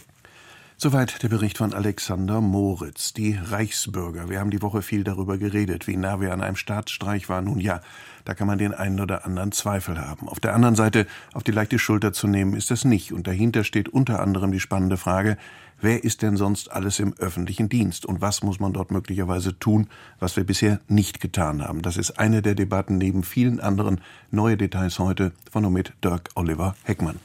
Soweit 0.81 1.21
der 1.23 1.27
Bericht 1.27 1.57
von 1.57 1.73
Alexander 1.73 2.39
Moritz. 2.39 3.11
Die 3.11 3.33
Reichsbürger. 3.33 4.29
Wir 4.29 4.39
haben 4.39 4.49
die 4.49 4.61
Woche 4.61 4.81
viel 4.81 5.03
darüber 5.03 5.37
geredet, 5.37 5.87
wie 5.87 5.97
nah 5.97 6.21
wir 6.21 6.31
an 6.31 6.41
einem 6.41 6.55
Staatsstreich 6.55 7.27
waren. 7.27 7.43
Nun 7.43 7.59
ja, 7.59 7.81
da 8.23 8.33
kann 8.33 8.47
man 8.47 8.59
den 8.59 8.73
einen 8.73 9.01
oder 9.01 9.25
anderen 9.25 9.51
Zweifel 9.51 9.99
haben. 9.99 10.29
Auf 10.29 10.39
der 10.39 10.55
anderen 10.55 10.75
Seite, 10.75 11.05
auf 11.33 11.43
die 11.43 11.51
leichte 11.51 11.79
Schulter 11.79 12.13
zu 12.13 12.27
nehmen, 12.27 12.55
ist 12.55 12.71
das 12.71 12.85
nicht. 12.85 13.11
Und 13.11 13.27
dahinter 13.27 13.65
steht 13.65 13.89
unter 13.89 14.21
anderem 14.21 14.53
die 14.53 14.61
spannende 14.61 14.95
Frage, 14.95 15.35
wer 15.81 16.05
ist 16.05 16.21
denn 16.21 16.37
sonst 16.37 16.71
alles 16.71 16.99
im 16.99 17.13
öffentlichen 17.17 17.67
Dienst? 17.67 18.05
Und 18.05 18.21
was 18.21 18.41
muss 18.41 18.61
man 18.61 18.71
dort 18.71 18.89
möglicherweise 18.89 19.59
tun, 19.59 19.89
was 20.21 20.37
wir 20.37 20.45
bisher 20.45 20.79
nicht 20.87 21.19
getan 21.19 21.61
haben? 21.61 21.81
Das 21.81 21.97
ist 21.97 22.17
eine 22.19 22.41
der 22.41 22.55
Debatten 22.55 22.97
neben 22.97 23.23
vielen 23.23 23.59
anderen. 23.59 23.99
Neue 24.31 24.55
Details 24.55 24.97
heute 24.97 25.33
von 25.51 25.65
und 25.65 25.91
Dirk 26.01 26.29
Oliver 26.35 26.73
Heckmann. 26.83 27.19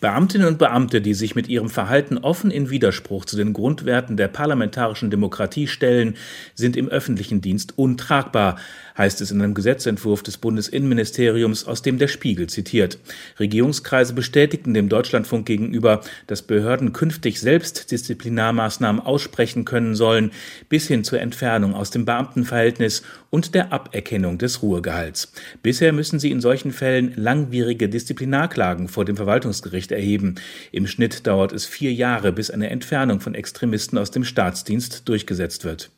Beamtinnen 0.00 0.46
und 0.46 0.58
Beamte, 0.58 1.00
die 1.00 1.14
sich 1.14 1.34
mit 1.34 1.48
ihrem 1.48 1.70
Verhalten 1.70 2.18
offen 2.18 2.50
in 2.50 2.68
Widerspruch 2.68 3.24
zu 3.24 3.36
den 3.36 3.54
Grundwerten 3.54 4.18
der 4.18 4.28
parlamentarischen 4.28 5.10
Demokratie 5.10 5.66
stellen, 5.66 6.16
sind 6.54 6.76
im 6.76 6.88
öffentlichen 6.88 7.40
Dienst 7.40 7.78
untragbar, 7.78 8.58
heißt 8.96 9.20
es 9.20 9.30
in 9.30 9.40
einem 9.40 9.54
Gesetzentwurf 9.54 10.22
des 10.22 10.38
Bundesinnenministeriums, 10.38 11.66
aus 11.66 11.82
dem 11.82 11.98
der 11.98 12.08
Spiegel 12.08 12.48
zitiert. 12.48 12.98
Regierungskreise 13.38 14.12
bestätigten 14.12 14.74
dem 14.74 14.88
Deutschlandfunk 14.88 15.46
gegenüber, 15.46 16.00
dass 16.26 16.42
Behörden 16.42 16.92
künftig 16.92 17.40
selbst 17.40 17.90
Disziplinarmaßnahmen 17.90 19.00
aussprechen 19.00 19.64
können 19.64 19.94
sollen, 19.94 20.32
bis 20.68 20.88
hin 20.88 21.04
zur 21.04 21.20
Entfernung 21.20 21.74
aus 21.74 21.90
dem 21.90 22.04
Beamtenverhältnis 22.04 23.02
und 23.30 23.54
der 23.54 23.72
Aberkennung 23.72 24.38
des 24.38 24.62
Ruhegehalts. 24.62 25.32
Bisher 25.62 25.92
müssen 25.92 26.18
sie 26.18 26.30
in 26.30 26.40
solchen 26.40 26.72
Fällen 26.72 27.12
langwierige 27.16 27.88
Disziplinarklagen 27.88 28.88
vor 28.88 29.04
dem 29.04 29.16
Verwaltungsgericht 29.16 29.92
erheben. 29.92 30.36
Im 30.72 30.86
Schnitt 30.86 31.26
dauert 31.26 31.52
es 31.52 31.66
vier 31.66 31.92
Jahre, 31.92 32.32
bis 32.32 32.50
eine 32.50 32.70
Entfernung 32.70 33.20
von 33.20 33.34
Extremisten 33.34 33.98
aus 33.98 34.10
dem 34.10 34.24
Staatsdienst 34.24 35.08
durchgesetzt 35.08 35.64
wird. 35.64 35.90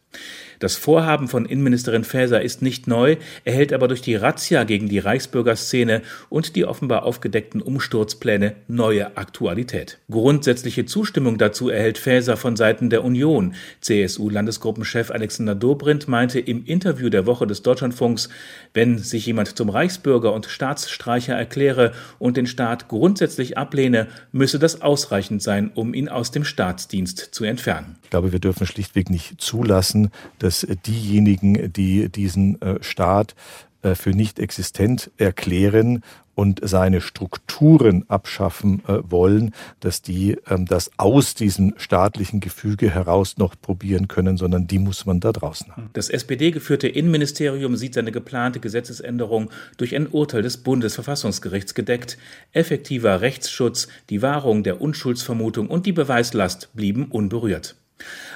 Das 0.59 0.75
Vorhaben 0.75 1.29
von 1.29 1.47
Innenministerin 1.47 2.03
Faeser 2.03 2.43
ist 2.43 2.63
nicht 2.63 2.89
neu, 2.89 3.17
erhält 3.45 3.73
aber 3.73 3.87
durch 3.87 4.03
die 4.03 4.17
Razzia 4.17 4.65
gegen 4.65 4.89
die 4.89 4.99
Reichsbürgerszene 4.99 6.03
und 6.29 6.57
die 6.57 6.65
offenbar 6.65 7.05
aufgedeckten 7.05 7.63
Umsturzpläne 7.63 8.57
neue 8.67 9.17
Aktualität. 9.17 9.99
Grundsätzliche 10.11 10.85
Zustimmung 10.85 11.39
dazu 11.39 11.69
erhält 11.69 11.99
Faeser 11.99 12.37
von 12.37 12.57
Seiten 12.57 12.91
der 12.91 13.05
Union. 13.05 13.55
CSU-Landesgruppenchef 13.83 15.11
Alexander 15.11 15.55
Dobrindt 15.55 16.09
meinte 16.09 16.41
im 16.41 16.65
Interview 16.65 17.09
der 17.09 17.27
Woche 17.27 17.47
des 17.47 17.63
Deutschlandfunks, 17.63 18.29
wenn 18.75 18.99
sich 18.99 19.27
jemand 19.27 19.57
zum 19.57 19.69
Reichsbürger 19.69 20.33
und 20.33 20.47
Staatsstreicher 20.47 21.35
erkläre 21.35 21.93
und 22.19 22.37
den 22.37 22.47
Staat 22.47 22.89
grundsätzlich 22.89 23.57
ablehne, 23.57 24.09
müsse 24.33 24.59
das 24.59 24.83
ausreichend 24.83 25.43
sein, 25.43 25.71
um 25.75 25.95
ihn 25.95 26.09
aus 26.09 26.33
dem 26.33 26.45
Staatsdienst 26.45 27.19
zu 27.33 27.45
entfernen. 27.45 27.97
Ich 28.03 28.11
glaube, 28.11 28.33
wir 28.33 28.41
dürfen 28.41 28.67
schlichtweg 28.67 29.11
nicht 29.11 29.41
zulassen, 29.41 30.11
dass 30.39 30.48
diejenigen, 30.87 31.73
die 31.73 32.09
diesen 32.09 32.61
äh, 32.61 32.83
Staat 32.83 33.35
äh, 33.83 33.95
für 33.95 34.11
nicht 34.11 34.39
existent 34.39 35.11
erklären 35.19 36.03
und 36.39 36.61
seine 36.63 37.01
Strukturen 37.01 38.05
abschaffen 38.09 38.83
äh, 38.87 38.99
wollen, 39.03 39.53
dass 39.81 40.03
die 40.03 40.37
ähm, 40.49 40.67
das 40.67 40.91
aus 40.97 41.35
diesem 41.35 41.75
staatlichen 41.79 42.39
Gefüge 42.39 42.91
heraus 42.91 43.39
noch 43.39 43.55
probieren 43.61 44.07
können, 44.07 44.37
sondern 44.37 44.69
die 44.69 44.79
muss 44.79 45.05
man 45.05 45.19
da 45.19 45.33
draußen 45.33 45.77
haben. 45.77 45.91
Das 45.95 46.11
SPD-geführte 46.11 46.87
Innenministerium 46.87 47.77
sieht 47.77 47.95
seine 47.95 48.13
geplante 48.13 48.61
Gesetzesänderung 48.61 49.51
durch 49.79 49.97
ein 49.97 50.07
Urteil 50.07 50.43
des 50.43 50.59
Bundesverfassungsgerichts 50.59 51.75
gedeckt. 51.75 52.19
Effektiver 52.53 53.21
Rechtsschutz, 53.21 53.89
die 54.09 54.23
Wahrung 54.23 54.63
der 54.63 54.81
Unschuldsvermutung 54.81 55.69
und 55.69 55.87
die 55.87 55.93
Beweislast 55.93 56.71
blieben 56.75 57.07
unberührt. 57.07 57.75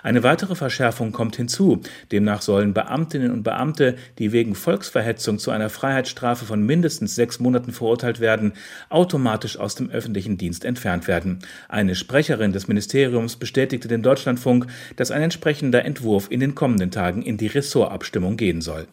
Eine 0.03 0.23
weitere 0.23 0.55
Verschärfung 0.55 1.13
kommt 1.13 1.37
hinzu. 1.37 1.81
Demnach 2.11 2.43
sollen 2.43 2.75
Beamtinnen 2.75 3.31
und 3.31 3.43
Beamte, 3.43 3.97
die 4.19 4.33
wegen 4.33 4.55
Volksverhetzung 4.55 5.39
zu 5.39 5.51
einer 5.51 5.71
Freiheitsstrafe 5.71 6.45
von 6.45 6.65
mindestens 6.65 7.15
sechs 7.15 7.39
Monaten 7.39 7.73
verurteilt 7.73 8.21
werden, 8.21 8.55
automatisch 8.89 9.59
aus 9.59 9.75
dem 9.75 9.91
öffentlichen 9.91 10.39
Dienst 10.39 10.65
entfernt 10.65 11.07
werden. 11.07 11.41
Eine 11.69 11.95
Sprecherin 11.95 12.53
des 12.53 12.69
Ministeriums 12.69 13.37
bestätigte 13.37 13.89
dem 13.89 14.03
Deutschlandfunk, 14.03 14.67
dass 14.97 15.11
ein 15.11 15.23
entsprechender 15.23 15.85
Entwurf 15.85 16.29
in 16.31 16.41
den 16.41 16.55
kommenden 16.55 16.91
Tagen 16.91 17.23
in 17.23 17.37
die 17.37 17.47
Ressortabstimmung 17.47 18.37
gehen 18.37 18.61
soll. 18.61 18.87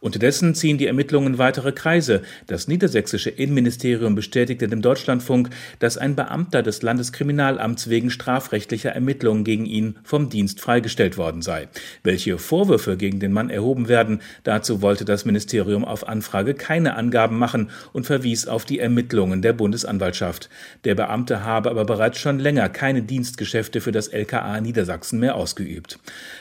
Unterdessen 0.00 0.54
ziehen 0.54 0.78
die 0.78 0.86
Ermittlungen 0.86 1.38
weitere 1.38 1.72
Kreise. 1.72 2.22
Das 2.46 2.68
niedersächsische 2.68 3.30
Innenministerium 3.30 4.14
bestätigte 4.14 4.68
dem 4.68 4.80
Deutschlandfunk, 4.80 5.50
dass 5.80 5.98
ein 5.98 6.14
Beamter 6.14 6.62
des 6.62 6.82
Landeskriminalamts 6.82 7.88
wegen 7.88 8.10
strafrechtlicher 8.10 8.90
Ermittlungen 8.90 9.42
gegen 9.42 9.66
ihn 9.66 9.96
vom 10.04 10.30
Dienst 10.30 10.60
freigestellt 10.60 11.18
worden 11.18 11.42
sei. 11.42 11.68
Welche 12.04 12.38
Vorwürfe 12.38 12.96
gegen 12.96 13.18
den 13.18 13.32
Mann 13.32 13.50
erhoben 13.50 13.88
werden, 13.88 14.20
dazu 14.44 14.82
wollte 14.82 15.04
das 15.04 15.24
Ministerium 15.24 15.84
auf 15.84 16.08
Anfrage 16.08 16.54
keine 16.54 16.94
Angaben 16.94 17.38
machen 17.38 17.70
und 17.92 18.06
verwies 18.06 18.46
auf 18.46 18.64
die 18.64 18.78
Ermittlungen 18.78 19.42
der 19.42 19.52
Bundesanwaltschaft. 19.52 20.48
Der 20.84 20.94
Beamte 20.94 21.44
habe 21.44 21.70
aber 21.70 21.84
bereits 21.84 22.18
schon 22.18 22.38
länger 22.38 22.68
keine 22.68 23.02
Dienstgeschäfte 23.02 23.80
für 23.80 23.92
das 23.92 24.08
LKA 24.08 24.60
Niedersachsen 24.60 25.18
mehr 25.18 25.34
ausgeübt. 25.34 25.98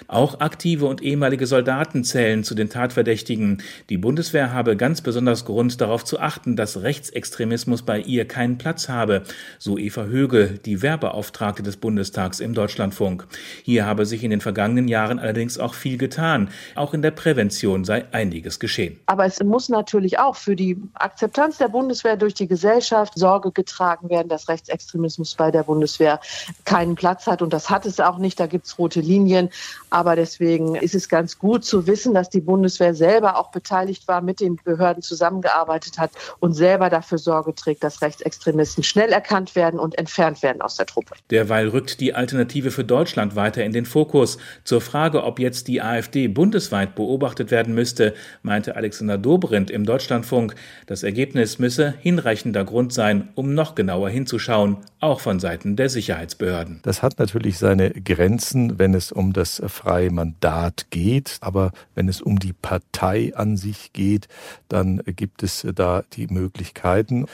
Auch 0.07 0.41
aktive 0.41 0.85
und 0.85 1.01
ehemalige 1.01 1.47
Soldaten 1.47 2.03
zählen 2.03 2.43
zu 2.43 2.53
den 2.53 2.69
Tatverdächtigen 2.69 3.46
beschäftigen. 3.55 3.63
Die 3.89 3.97
Bundeswehr 3.97 4.53
habe 4.53 4.75
ganz 4.75 5.01
besonders 5.01 5.45
Grund 5.45 5.79
darauf 5.79 6.03
zu 6.03 6.19
achten, 6.19 6.55
dass 6.55 6.81
Rechtsextremismus 6.81 7.83
bei 7.83 7.99
ihr 7.99 8.27
keinen 8.27 8.57
Platz 8.57 8.89
habe, 8.89 9.23
so 9.59 9.77
Eva 9.77 10.03
Högel, 10.03 10.59
die 10.65 10.81
Werbeauftragte 10.81 11.63
des 11.63 11.77
Bundestags 11.77 12.39
im 12.39 12.53
Deutschlandfunk. 12.53 13.27
Hier 13.63 13.85
habe 13.85 14.05
sich 14.05 14.23
in 14.23 14.31
den 14.31 14.41
vergangenen 14.41 14.87
Jahren 14.87 15.19
allerdings 15.19 15.57
auch 15.57 15.73
viel 15.73 15.97
getan. 15.97 16.49
Auch 16.75 16.93
in 16.93 17.01
der 17.01 17.11
Prävention 17.11 17.85
sei 17.85 18.05
einiges 18.11 18.59
geschehen. 18.59 18.99
Aber 19.05 19.25
es 19.25 19.41
muss 19.43 19.69
natürlich 19.69 20.19
auch 20.19 20.35
für 20.35 20.55
die 20.55 20.77
Akzeptanz 20.93 21.57
der 21.57 21.69
Bundeswehr 21.69 22.17
durch 22.17 22.33
die 22.33 22.47
Gesellschaft 22.47 23.13
Sorge 23.15 23.51
getragen 23.51 24.09
werden, 24.09 24.27
dass 24.29 24.49
Rechtsextremismus 24.49 25.35
bei 25.35 25.51
der 25.51 25.63
Bundeswehr 25.63 26.19
keinen 26.65 26.95
Platz 26.95 27.27
hat. 27.27 27.41
Und 27.41 27.53
das 27.53 27.69
hat 27.69 27.85
es 27.85 27.99
auch 27.99 28.17
nicht. 28.17 28.39
Da 28.39 28.47
gibt 28.47 28.65
es 28.65 28.77
rote 28.77 28.99
Linien. 28.99 29.49
Aber 29.89 30.15
deswegen 30.15 30.75
ist 30.75 30.95
es 30.95 31.09
ganz 31.09 31.39
gut 31.39 31.63
zu 31.63 31.87
wissen, 31.87 32.13
dass 32.13 32.29
die 32.29 32.41
Bundeswehr 32.41 32.93
selber 32.93 33.37
auch 33.38 33.51
beteiligt 33.51 34.08
war, 34.08 34.22
mit 34.22 34.39
den 34.39 34.58
Behörden 34.58 35.01
zusammengearbeitet 35.01 35.98
hat 35.98 36.12
und 36.39 36.53
selber 36.53 36.89
dafür 36.89 37.17
Sorge 37.17 37.53
trägt, 37.56 37.84
dass 37.84 38.01
Rechtsextremisten 38.01 38.84
schnell 38.84 39.12
erkannt 39.12 39.56
werden 39.56 39.79
und 39.79 39.98
entfernt 39.98 40.44
werden 40.44 40.62
aus 40.62 40.75
der 40.75 40.86
Truppe. 40.86 41.15
Derweil 41.29 41.70
rückt 41.70 42.00
die 42.00 42.13
Alternative 42.13 42.72
für 42.72 42.84
Deutschland 42.84 43.36
weiter 43.36 43.63
in 43.63 43.72
den 43.72 43.86
Fokus. 43.86 44.38
Zur 44.63 44.82
Frage, 44.82 45.24
ob 45.24 45.39
jetzt 45.39 45.67
die 45.67 45.82
AfD 45.82 46.27
bundesweit 46.27 46.96
beobachtet 46.96 47.51
werden 47.51 47.74
müsste, 47.74 48.13
meinte 48.41 48.75
Alexander 48.75 49.17
Dobrindt 49.17 49.72
im 49.72 49.86
Deutschlandfunk, 49.86 50.56
das 50.86 51.03
Ergebnis 51.03 51.60
müsse 51.60 51.94
hinreichender 52.00 52.65
Grund 52.65 52.94
sein, 52.94 53.29
um 53.36 53.53
noch 53.53 53.75
genauer 53.75 54.10
hinzuschauen, 54.10 54.77
auch 54.99 55.19
von 55.19 55.39
Seiten 55.39 55.75
der 55.75 55.89
Sicherheitsbehörden. 55.89 56.79
Das 56.83 57.03
hat 57.03 57.19
natürlich 57.19 57.57
seine 57.57 57.91
Grenzen, 57.91 58.79
wenn 58.79 58.93
es 58.93 59.11
um 59.11 59.33
das 59.33 59.61
freie 59.67 60.11
Mandat 60.11 60.87
geht, 60.89 61.37
aber 61.41 61.71
wenn 61.95 62.07
es 62.07 62.21
um 62.21 62.39
die 62.39 62.53
Partei 62.53 63.33
an 63.35 63.57
sich 63.57 63.93
geht, 63.93 64.27
dann 64.69 65.01
gibt 65.05 65.43
es 65.43 65.67
da 65.75 66.03
die 66.13 66.27
Möglichkeiten. 66.27 67.25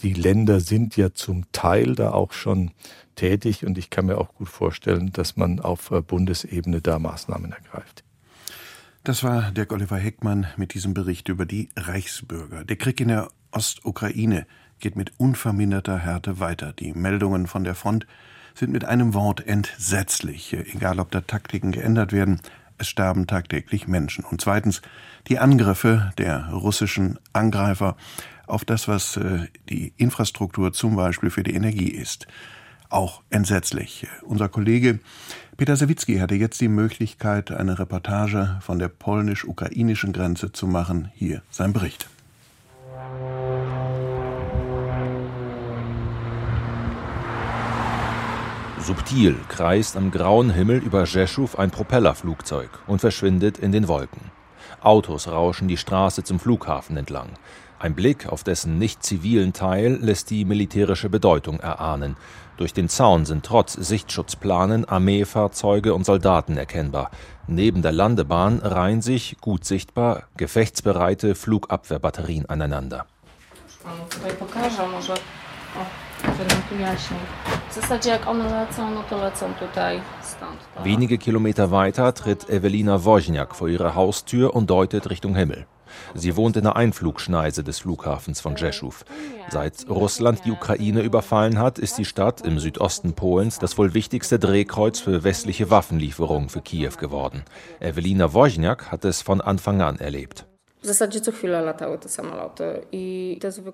Die 0.00 0.12
Länder 0.12 0.60
sind 0.60 0.96
ja 0.96 1.14
zum 1.14 1.50
Teil 1.52 1.94
da 1.94 2.10
auch 2.10 2.32
schon 2.32 2.72
tätig 3.14 3.64
und 3.64 3.78
ich 3.78 3.88
kann 3.88 4.06
mir 4.06 4.18
auch 4.18 4.34
gut 4.34 4.48
vorstellen, 4.48 5.10
dass 5.12 5.36
man 5.36 5.60
auf 5.60 5.88
Bundesebene 6.06 6.82
da 6.82 6.98
Maßnahmen 6.98 7.52
ergreift. 7.52 8.04
Das 9.04 9.22
war 9.22 9.52
Dirk 9.52 9.72
Oliver 9.72 9.96
Heckmann 9.96 10.48
mit 10.56 10.74
diesem 10.74 10.92
Bericht 10.92 11.28
über 11.28 11.46
die 11.46 11.68
Reichsbürger. 11.76 12.64
Der 12.64 12.76
Krieg 12.76 13.00
in 13.00 13.08
der 13.08 13.30
Ostukraine 13.52 14.46
geht 14.80 14.96
mit 14.96 15.12
unverminderter 15.18 15.98
Härte 15.98 16.40
weiter. 16.40 16.72
Die 16.72 16.92
Meldungen 16.92 17.46
von 17.46 17.64
der 17.64 17.74
Front 17.74 18.06
sind 18.54 18.72
mit 18.72 18.84
einem 18.84 19.14
Wort 19.14 19.46
entsetzlich, 19.46 20.52
egal 20.52 20.98
ob 20.98 21.10
da 21.10 21.20
Taktiken 21.20 21.72
geändert 21.72 22.12
werden. 22.12 22.40
Es 22.78 22.88
sterben 22.88 23.26
tagtäglich 23.26 23.88
Menschen. 23.88 24.24
Und 24.24 24.40
zweitens 24.40 24.82
die 25.28 25.38
Angriffe 25.38 26.12
der 26.18 26.48
russischen 26.50 27.18
Angreifer 27.32 27.96
auf 28.46 28.64
das, 28.64 28.86
was 28.86 29.16
äh, 29.16 29.46
die 29.68 29.92
Infrastruktur 29.96 30.72
zum 30.72 30.96
Beispiel 30.96 31.30
für 31.30 31.42
die 31.42 31.54
Energie 31.54 31.90
ist. 31.90 32.26
Auch 32.88 33.22
entsetzlich. 33.30 34.06
Unser 34.22 34.48
Kollege 34.48 35.00
Peter 35.56 35.74
Sawicki 35.74 36.18
hatte 36.18 36.34
jetzt 36.34 36.60
die 36.60 36.68
Möglichkeit, 36.68 37.50
eine 37.50 37.78
Reportage 37.78 38.58
von 38.60 38.78
der 38.78 38.88
polnisch-ukrainischen 38.88 40.12
Grenze 40.12 40.52
zu 40.52 40.66
machen. 40.66 41.10
Hier 41.14 41.42
sein 41.50 41.72
Bericht. 41.72 42.08
Subtil 48.86 49.34
kreist 49.48 49.96
am 49.96 50.12
grauen 50.12 50.48
Himmel 50.48 50.78
über 50.78 51.06
Rzeszów 51.06 51.58
ein 51.58 51.72
Propellerflugzeug 51.72 52.70
und 52.86 53.00
verschwindet 53.00 53.58
in 53.58 53.72
den 53.72 53.88
Wolken. 53.88 54.30
Autos 54.80 55.26
rauschen 55.26 55.66
die 55.66 55.76
Straße 55.76 56.22
zum 56.22 56.38
Flughafen 56.38 56.96
entlang. 56.96 57.30
Ein 57.80 57.96
Blick 57.96 58.28
auf 58.28 58.44
dessen 58.44 58.78
nicht 58.78 59.02
zivilen 59.02 59.52
Teil 59.52 59.98
lässt 60.00 60.30
die 60.30 60.44
militärische 60.44 61.08
Bedeutung 61.08 61.58
erahnen. 61.58 62.16
Durch 62.58 62.72
den 62.72 62.88
Zaun 62.88 63.26
sind 63.26 63.44
trotz 63.44 63.72
Sichtschutzplanen 63.72 64.84
Armeefahrzeuge 64.84 65.92
und 65.92 66.06
Soldaten 66.06 66.56
erkennbar. 66.56 67.10
Neben 67.48 67.82
der 67.82 67.90
Landebahn 67.90 68.60
reihen 68.60 69.02
sich, 69.02 69.36
gut 69.40 69.64
sichtbar, 69.64 70.28
gefechtsbereite 70.36 71.34
Flugabwehrbatterien 71.34 72.48
aneinander. 72.48 73.06
Wenige 80.82 81.18
Kilometer 81.18 81.70
weiter 81.70 82.14
tritt 82.14 82.48
Ewelina 82.48 83.04
Wozniak 83.04 83.54
vor 83.54 83.68
ihre 83.68 83.94
Haustür 83.94 84.54
und 84.54 84.70
deutet 84.70 85.10
Richtung 85.10 85.34
Himmel. 85.34 85.66
Sie 86.14 86.36
wohnt 86.36 86.56
in 86.56 86.64
der 86.64 86.76
Einflugschneise 86.76 87.62
des 87.62 87.78
Flughafens 87.78 88.40
von 88.40 88.56
Rzeszów. 88.56 89.04
Seit 89.50 89.88
Russland 89.88 90.44
die 90.44 90.50
Ukraine 90.50 91.02
überfallen 91.02 91.58
hat, 91.58 91.78
ist 91.78 91.98
die 91.98 92.04
Stadt 92.04 92.40
im 92.40 92.58
Südosten 92.58 93.14
Polens 93.14 93.58
das 93.58 93.78
wohl 93.78 93.94
wichtigste 93.94 94.38
Drehkreuz 94.38 95.00
für 95.00 95.24
westliche 95.24 95.70
Waffenlieferungen 95.70 96.48
für 96.48 96.60
Kiew 96.60 96.92
geworden. 96.98 97.44
Ewelina 97.80 98.32
Wozniak 98.34 98.90
hat 98.90 99.04
es 99.04 99.22
von 99.22 99.40
Anfang 99.40 99.80
an 99.80 99.98
erlebt. 99.98 100.46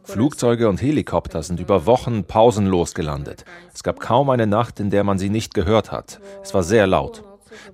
Flugzeuge 0.05 0.69
und 0.69 0.81
Helikopter 0.81 1.43
sind 1.43 1.61
über 1.61 1.87
Wochen 1.87 2.25
pausenlos 2.25 2.95
gelandet. 2.95 3.45
Es 3.75 3.83
gab 3.83 4.01
kaum 4.01 4.31
eine 4.31 4.47
Nacht, 4.47 4.81
in 4.81 4.91
der 4.91 5.05
man 5.05 5.19
sie 5.19 5.29
nicht 5.29 5.55
gehört 5.55 5.93
hat. 5.93 6.21
Es 6.43 6.55
war 6.55 6.63
sehr 6.63 6.87
laut. 6.87 7.23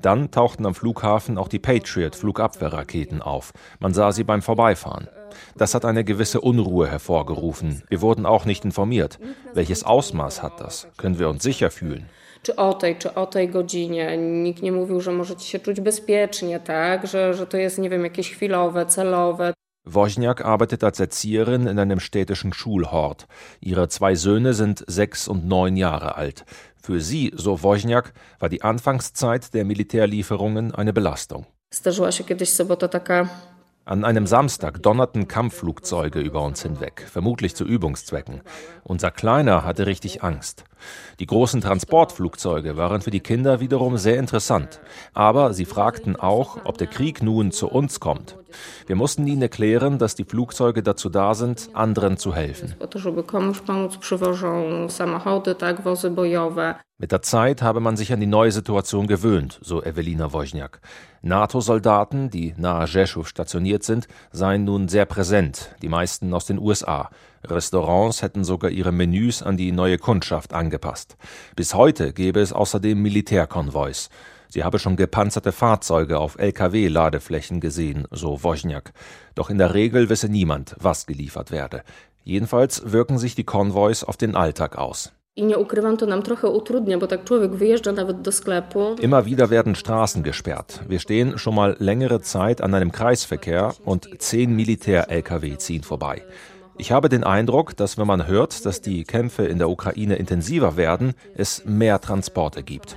Dann 0.03 0.31
tauchten 0.31 0.67
am 0.67 0.75
Flughafen 0.75 1.39
auch 1.39 1.49
die 1.49 1.59
Patriot-Flugabwehrraketen 1.59 3.23
auf. 3.23 3.53
Man 3.79 3.95
sah 3.95 4.13
sie 4.13 4.25
beim 4.25 4.43
Vorbeifahren. 4.43 5.09
Das 5.57 5.75
hat 5.75 5.85
eine 5.85 6.05
gewisse 6.05 6.41
Unruhe 6.41 6.89
hervorgerufen. 6.89 7.83
Wir 7.89 8.01
wurden 8.01 8.27
auch 8.27 8.45
nicht 8.45 8.65
informiert. 8.65 9.19
Welches 9.55 9.85
Ausmaß 9.85 10.43
hat 10.43 10.61
das? 10.61 10.89
Können 10.97 11.19
wir 11.19 11.29
uns 11.29 11.43
sicher 11.43 11.71
fühlen? 11.71 12.09
Czy 12.43 12.57
o 12.57 12.75
tej, 12.75 12.97
czy 12.97 13.15
o 13.15 13.27
tej 13.27 13.49
godzinie. 13.49 14.17
Nikt 14.19 14.63
nie 14.63 14.73
mówił, 14.73 15.01
że 15.01 15.13
możecie 15.13 15.45
się 15.47 15.59
czuć 15.59 15.81
bezpiecznie, 15.81 16.61
tak? 16.61 17.07
Że, 17.07 17.35
że 17.35 17.47
to 17.47 17.57
jest, 17.57 17.79
nie 17.79 17.91
wiem, 17.91 18.05
jakieś 18.05 18.31
chwilowe, 18.31 18.87
celowe. 18.87 19.53
Wozniak 19.87 20.41
arbeitet 20.45 20.85
als 20.85 21.01
Erzieherin 21.01 21.69
in 21.69 21.79
einem 21.79 22.01
städtischen 22.01 22.53
Schulhort. 22.53 23.27
Ihre 23.63 23.89
zwei 23.89 24.17
Söhne 24.17 24.55
sind 24.55 24.85
sechs 24.87 25.29
und 25.29 25.47
neun 25.47 25.77
Jahre 25.77 26.17
alt. 26.17 26.45
Für 26.83 27.01
sie, 27.01 27.33
so 27.35 27.63
Wozniak, 27.63 28.13
war 28.39 28.49
die 28.49 28.63
Anfangszeit 28.63 29.55
der 29.55 29.65
Militärlieferungen 29.65 30.75
eine 30.75 30.93
Belastung. 30.93 31.47
Zdarzyła 31.75 32.13
się 32.13 32.25
kiedyś 32.25 32.49
sobota 32.49 32.89
taka 32.89 33.29
An 33.89 34.05
einem 34.05 34.27
Samstag 34.27 34.83
donnerten 34.83 35.29
Kampfflugzeuge 35.29 36.21
über 36.21 36.43
uns 36.43 36.61
hinweg, 36.61 37.07
vermutlich 37.11 37.57
zu 37.57 37.65
Übungszwecken. 37.65 38.43
Unser 38.85 39.11
Kleiner 39.11 39.65
hatte 39.65 39.87
richtig 39.87 40.23
Angst. 40.23 40.65
Die 41.21 41.27
großen 41.27 41.63
Transportflugzeuge 41.63 42.77
waren 42.77 43.01
für 43.01 43.11
die 43.11 43.21
Kinder 43.21 43.61
wiederum 43.61 43.97
sehr 43.97 44.19
interessant. 44.19 44.79
Aber 45.15 45.55
sie 45.55 45.65
fragten 45.65 46.17
auch, 46.17 46.59
ob 46.65 46.77
der 46.77 46.89
Krieg 46.89 47.23
nun 47.23 47.51
zu 47.51 47.67
uns 47.67 47.99
kommt. 47.99 48.38
Wir 48.87 48.97
mussten 48.97 49.27
ihnen 49.27 49.43
erklären, 49.43 49.99
dass 49.99 50.15
die 50.15 50.25
Flugzeuge 50.25 50.83
dazu 50.83 51.09
da 51.09 51.35
sind, 51.35 51.71
anderen 51.73 52.17
zu 52.17 52.35
helfen. 52.35 52.75
Mit 57.01 57.13
der 57.13 57.23
Zeit 57.23 57.63
habe 57.63 57.81
man 57.81 57.97
sich 57.97 58.13
an 58.13 58.21
die 58.21 58.27
neue 58.27 58.51
Situation 58.51 59.07
gewöhnt, 59.07 59.61
so 59.63 59.83
Evelina 59.83 60.33
Wojniak. 60.33 60.81
NATO-Soldaten, 61.23 62.31
die 62.31 62.55
nahe 62.57 62.87
Rzeszów 62.87 63.29
stationiert 63.29 63.85
sind, 63.85 64.09
seien 64.33 64.65
nun 64.65 64.89
sehr 64.89 65.05
präsent, 65.05 65.75
die 65.83 65.89
meisten 65.89 66.35
aus 66.35 66.47
den 66.47 66.59
USA. 66.59 67.11
Restaurants 67.45 68.23
hätten 68.23 68.43
sogar 68.43 68.71
ihre 68.71 68.93
Menüs 68.93 69.43
an 69.43 69.57
die 69.57 69.71
neue 69.71 69.99
Kundschaft 69.99 70.53
angepasst. 70.53 71.17
Bis 71.55 71.75
heute 71.75 72.13
gäbe 72.13 72.41
es 72.41 72.53
außerdem 72.53 73.01
Militärkonvois. 73.01 74.09
Sie 74.49 74.65
habe 74.65 74.79
schon 74.79 74.97
gepanzerte 74.97 75.53
Fahrzeuge 75.53 76.19
auf 76.19 76.39
Lkw-Ladeflächen 76.39 77.61
gesehen, 77.61 78.07
so 78.11 78.43
Wozniak. 78.43 78.93
Doch 79.35 79.51
in 79.51 79.59
der 79.59 79.75
Regel 79.75 80.09
wisse 80.09 80.29
niemand, 80.29 80.75
was 80.81 81.07
geliefert 81.07 81.51
werde. 81.51 81.83
Jedenfalls 82.25 82.93
wirken 82.93 83.19
sich 83.19 83.35
die 83.35 83.45
Konvois 83.45 84.05
auf 84.05 84.17
den 84.17 84.35
Alltag 84.35 84.77
aus. 84.77 85.13
Immer 89.01 89.25
wieder 89.25 89.51
werden 89.51 89.77
Straßen 89.77 90.25
gesperrt. 90.25 90.81
Wir 90.89 90.99
stehen 90.99 91.39
schon 91.39 91.55
mal 91.55 91.77
längere 91.79 92.21
Zeit 92.21 92.61
an 92.61 92.75
einem 92.75 92.91
Kreisverkehr 92.91 93.73
und 93.85 94.09
zehn 94.21 94.57
Militär-Lkw 94.57 95.57
ziehen 95.59 95.85
vorbei. 95.85 96.25
Ich 96.81 96.93
habe 96.93 97.09
den 97.09 97.25
Eindruck, 97.25 97.77
dass 97.77 97.99
wenn 97.99 98.07
man 98.07 98.29
hört, 98.29 98.65
dass 98.65 98.81
die 98.81 99.03
Kämpfe 99.03 99.45
in 99.45 99.59
der 99.59 99.69
Ukraine 99.69 100.15
intensiver 100.15 100.77
werden, 100.77 101.15
es 101.35 101.65
mehr 101.65 102.01
Transporte 102.01 102.63
gibt. 102.63 102.97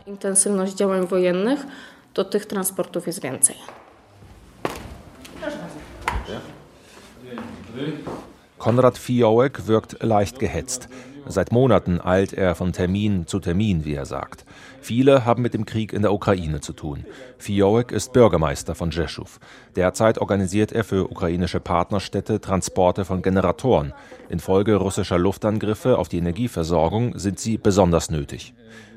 Konrad 8.59 8.97
Fiołek 8.99 9.65
wirkt 9.65 10.03
leicht 10.03 10.37
gehetzt. 10.37 10.87
Seit 11.25 11.51
Monaten 11.51 12.01
eilt 12.01 12.33
er 12.33 12.55
von 12.55 12.73
Termin 12.73 13.27
zu 13.27 13.39
Termin, 13.39 13.85
wie 13.85 13.93
er 13.93 14.05
sagt. 14.05 14.45
Viele 14.81 15.25
haben 15.25 15.41
mit 15.41 15.53
dem 15.53 15.65
Krieg 15.65 15.93
in 15.93 16.01
der 16.01 16.13
Ukraine 16.13 16.61
zu 16.61 16.73
tun. 16.73 17.05
Fiołek 17.37 17.91
ist 17.91 18.13
Bürgermeister 18.13 18.75
von 18.75 18.91
Rzeszów. 18.91 19.39
Derzeit 19.75 20.17
organisiert 20.17 20.71
er 20.71 20.83
für 20.83 21.09
ukrainische 21.11 21.59
Partnerstädte 21.59 22.41
Transporte 22.41 23.05
von 23.05 23.21
Generatoren. 23.21 23.93
Infolge 24.29 24.75
russischer 24.75 25.19
Luftangriffe 25.19 25.97
auf 25.97 26.09
die 26.09 26.17
Energieversorgung 26.17 27.17
sind 27.17 27.39
sie 27.39 27.57
besonders 27.57 28.09
nötig. 28.09 28.53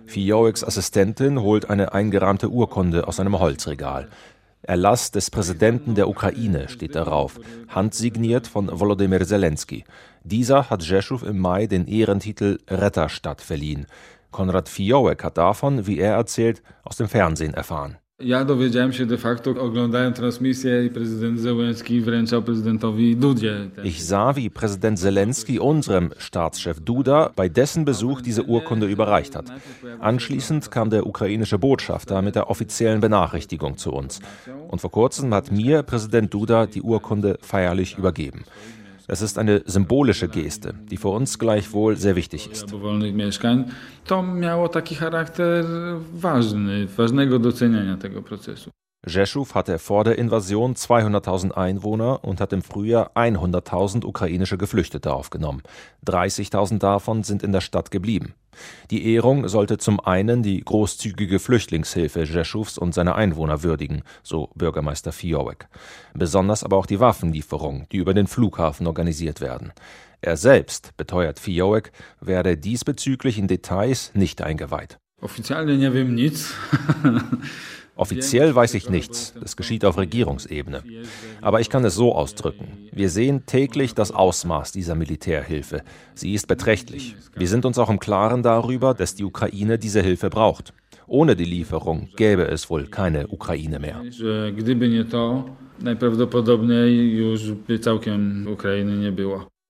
Fiołeks 0.06 0.64
Assistentin 0.64 1.40
holt 1.40 1.68
eine 1.70 1.92
eingerahmte 1.92 2.48
Urkunde 2.48 3.06
aus 3.06 3.20
einem 3.20 3.38
Holzregal. 3.38 4.08
Erlass 4.66 5.10
des 5.10 5.30
Präsidenten 5.30 5.94
der 5.94 6.08
Ukraine 6.08 6.68
steht 6.68 6.94
darauf, 6.94 7.38
handsigniert 7.68 8.46
von 8.46 8.70
Volodymyr 8.72 9.26
Zelensky. 9.26 9.84
Dieser 10.26 10.70
hat 10.70 10.82
Rzeszów 10.82 11.22
im 11.22 11.38
Mai 11.38 11.66
den 11.66 11.86
Ehrentitel 11.86 12.58
Retterstadt 12.66 13.42
verliehen. 13.42 13.86
Konrad 14.30 14.70
Fiołek 14.70 15.22
hat 15.22 15.36
davon, 15.36 15.86
wie 15.86 16.00
er 16.00 16.16
erzählt, 16.16 16.62
aus 16.82 16.96
dem 16.96 17.08
Fernsehen 17.08 17.52
erfahren. 17.54 17.96
Ja 18.20 18.44
dowiedziałem 18.44 18.92
się 18.92 19.06
de 19.06 19.18
facto 19.18 19.50
oglądając 19.50 20.16
transmisję 20.16 20.84
i 20.84 20.90
prezydent 20.90 21.40
Zełenski 21.40 22.00
wręczał 22.00 22.42
prezydentowi 22.42 23.16
Dudzie. 23.16 23.70
Ich 23.84 24.02
sah, 24.02 24.36
wie 24.36 24.50
Präsident 24.50 25.00
Zelensky 25.00 25.60
unserem 25.60 26.10
Staatschef 26.18 26.80
Duda 26.80 27.30
bei 27.36 27.48
dessen 27.50 27.84
Besuch 27.84 28.22
diese 28.22 28.42
Urkunde 28.42 28.86
überreicht 28.86 29.36
hat. 29.36 29.46
Anschließend 30.00 30.70
kam 30.70 30.90
der 30.90 31.06
ukrainische 31.06 31.58
Botschafter 31.58 32.22
mit 32.22 32.34
der 32.34 32.48
offiziellen 32.50 33.00
Benachrichtigung 33.00 33.76
zu 33.76 33.92
uns. 33.92 34.20
Und 34.68 34.80
vor 34.80 34.90
kurzem 34.90 35.34
hat 35.34 35.52
mir 35.52 35.82
Präsident 35.82 36.32
Duda 36.32 36.66
die 36.66 36.82
Urkunde 36.82 37.38
feierlich 37.42 37.98
übergeben. 37.98 38.44
Es 39.08 39.22
ist 39.22 39.38
eine 39.38 39.62
symbolische 39.66 40.28
Geste, 40.28 40.74
die 40.90 40.96
für 40.96 41.08
uns 41.08 41.38
gleichwohl 41.38 41.96
sehr 41.96 42.16
wichtig 42.16 42.50
ist. 42.50 42.66
To 44.06 44.22
miało 44.22 44.68
taki 44.68 44.94
charakter 44.94 45.64
ważny, 46.12 46.86
ważnego 46.86 47.38
doceniania 47.38 47.96
tego 47.96 48.22
procesu. 48.22 48.70
Rzeszów 49.06 49.54
hatte 49.54 49.78
vor 49.78 50.04
der 50.04 50.18
Invasion 50.18 50.74
200.000 50.74 51.52
Einwohner 51.52 52.24
und 52.24 52.40
hat 52.40 52.52
im 52.52 52.62
Frühjahr 52.62 53.10
100.000 53.14 54.04
ukrainische 54.04 54.56
Geflüchtete 54.56 55.12
aufgenommen. 55.12 55.62
30.000 56.06 56.78
davon 56.78 57.22
sind 57.22 57.42
in 57.42 57.52
der 57.52 57.60
Stadt 57.60 57.90
geblieben. 57.90 58.34
Die 58.90 59.12
Ehrung 59.14 59.48
sollte 59.48 59.78
zum 59.78 60.00
einen 60.00 60.42
die 60.42 60.60
großzügige 60.60 61.38
Flüchtlingshilfe 61.38 62.24
Rzeszows 62.24 62.78
und 62.78 62.94
seiner 62.94 63.16
Einwohner 63.16 63.62
würdigen, 63.62 64.02
so 64.22 64.50
Bürgermeister 64.54 65.12
Fiołek. 65.12 65.68
Besonders 66.14 66.64
aber 66.64 66.76
auch 66.76 66.86
die 66.86 67.00
Waffenlieferungen, 67.00 67.86
die 67.92 67.98
über 67.98 68.14
den 68.14 68.26
Flughafen 68.26 68.86
organisiert 68.86 69.40
werden. 69.40 69.72
Er 70.22 70.38
selbst, 70.38 70.96
beteuert 70.96 71.40
Fiołek, 71.40 71.92
werde 72.20 72.56
diesbezüglich 72.56 73.38
in 73.38 73.48
Details 73.48 74.12
nicht 74.14 74.40
eingeweiht. 74.40 74.98
Oficjalnie 75.24 75.76
nie 75.76 75.92
wiem 75.92 76.14
nic. 76.14 76.34
Offiziell 77.96 78.54
weiß 78.54 78.74
ich 78.74 78.90
nichts, 78.90 79.34
das 79.40 79.56
geschieht 79.56 79.84
auf 79.84 79.98
Regierungsebene. 79.98 80.82
Aber 81.40 81.60
ich 81.60 81.70
kann 81.70 81.84
es 81.84 81.94
so 81.94 82.14
ausdrücken. 82.14 82.88
Wir 82.92 83.08
sehen 83.08 83.46
täglich 83.46 83.94
das 83.94 84.10
Ausmaß 84.10 84.72
dieser 84.72 84.94
Militärhilfe. 84.94 85.82
Sie 86.14 86.34
ist 86.34 86.48
beträchtlich. 86.48 87.16
Wir 87.36 87.48
sind 87.48 87.64
uns 87.64 87.78
auch 87.78 87.90
im 87.90 88.00
Klaren 88.00 88.42
darüber, 88.42 88.94
dass 88.94 89.14
die 89.14 89.24
Ukraine 89.24 89.78
diese 89.78 90.02
Hilfe 90.02 90.28
braucht. 90.28 90.72
Ohne 91.06 91.36
die 91.36 91.44
Lieferung 91.44 92.08
gäbe 92.16 92.48
es 92.48 92.68
wohl 92.70 92.86
keine 92.86 93.28
Ukraine 93.28 93.78
mehr. 93.78 94.02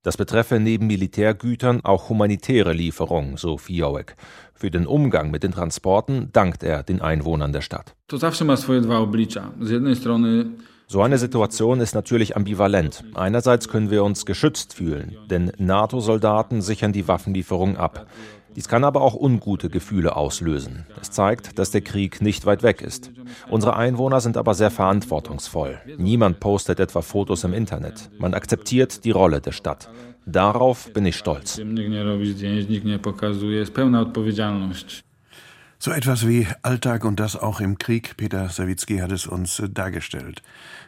Das 0.04 0.18
betreffe 0.18 0.60
neben 0.60 0.86
Militärgütern 0.86 1.82
auch 1.82 2.10
humanitäre 2.10 2.74
Lieferungen, 2.74 3.38
so 3.38 3.56
Fiołek. 3.56 4.16
Für 4.52 4.70
den 4.70 4.86
Umgang 4.86 5.30
mit 5.30 5.42
den 5.42 5.52
Transporten 5.52 6.28
dankt 6.30 6.62
er 6.62 6.82
den 6.82 7.00
Einwohnern 7.00 7.52
der 7.54 7.62
Stadt. 7.62 7.96
So 10.86 11.00
eine 11.00 11.16
Situation 11.16 11.80
ist 11.80 11.94
natürlich 11.94 12.36
ambivalent. 12.36 13.02
Einerseits 13.14 13.68
können 13.68 13.90
wir 13.90 14.04
uns 14.04 14.26
geschützt 14.26 14.74
fühlen, 14.74 15.16
denn 15.30 15.50
NATO-Soldaten 15.56 16.60
sichern 16.60 16.92
die 16.92 17.08
Waffenlieferung 17.08 17.78
ab. 17.78 18.06
Dies 18.56 18.68
kann 18.68 18.84
aber 18.84 19.00
auch 19.00 19.14
ungute 19.14 19.68
Gefühle 19.68 20.16
auslösen. 20.16 20.86
Es 21.00 21.10
zeigt, 21.10 21.58
dass 21.58 21.70
der 21.70 21.80
Krieg 21.80 22.22
nicht 22.22 22.46
weit 22.46 22.62
weg 22.62 22.82
ist. 22.82 23.10
Unsere 23.48 23.76
Einwohner 23.76 24.20
sind 24.20 24.36
aber 24.36 24.54
sehr 24.54 24.70
verantwortungsvoll. 24.70 25.80
Niemand 25.98 26.40
postet 26.40 26.80
etwa 26.80 27.02
Fotos 27.02 27.44
im 27.44 27.52
Internet. 27.52 28.10
Man 28.18 28.34
akzeptiert 28.34 29.04
die 29.04 29.10
Rolle 29.10 29.40
der 29.40 29.52
Stadt. 29.52 29.88
Darauf 30.26 30.92
bin 30.92 31.04
ich 31.04 31.16
stolz. 31.16 31.60
So 35.78 35.90
etwas 35.90 36.26
wie 36.26 36.46
Alltag 36.62 37.04
und 37.04 37.20
das 37.20 37.36
auch 37.36 37.60
im 37.60 37.76
Krieg. 37.76 38.16
Peter 38.16 38.48
Sawicki 38.48 38.98
hat 38.98 39.12
es 39.12 39.26
uns 39.26 39.62
dargestellt. 39.70 40.40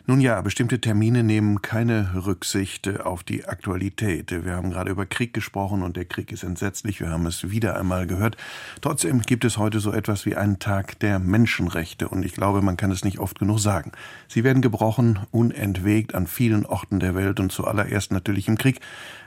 Nun 0.08 0.20
ja, 0.20 0.40
bestimmte 0.40 0.80
Termine 0.80 1.24
nehmen 1.24 1.62
keine 1.62 2.24
Rücksicht 2.26 3.00
auf 3.00 3.24
die 3.24 3.44
Aktualität. 3.44 4.30
Wir 4.44 4.52
haben 4.52 4.70
gerade 4.70 4.92
über 4.92 5.04
Krieg 5.04 5.34
gesprochen 5.34 5.82
und 5.82 5.96
der 5.96 6.04
Krieg 6.04 6.30
ist 6.30 6.44
entsetzlich. 6.44 7.00
Wir 7.00 7.10
haben 7.10 7.26
es 7.26 7.50
wieder 7.50 7.76
einmal 7.76 8.06
gehört. 8.06 8.36
Trotzdem 8.82 9.22
gibt 9.22 9.44
es 9.44 9.58
heute 9.58 9.80
so 9.80 9.92
etwas 9.92 10.24
wie 10.24 10.36
einen 10.36 10.60
Tag 10.60 11.00
der 11.00 11.18
Menschenrechte 11.18 12.08
und 12.08 12.24
ich 12.24 12.34
glaube, 12.34 12.62
man 12.62 12.76
kann 12.76 12.92
es 12.92 13.02
nicht 13.02 13.18
oft 13.18 13.40
genug 13.40 13.58
sagen. 13.58 13.90
Sie 14.28 14.44
werden 14.44 14.62
gebrochen, 14.62 15.18
unentwegt 15.32 16.14
an 16.14 16.28
vielen 16.28 16.66
Orten 16.66 17.00
der 17.00 17.16
Welt 17.16 17.40
und 17.40 17.50
zuallererst 17.50 18.12
natürlich 18.12 18.46
im 18.46 18.58
Krieg. 18.58 18.78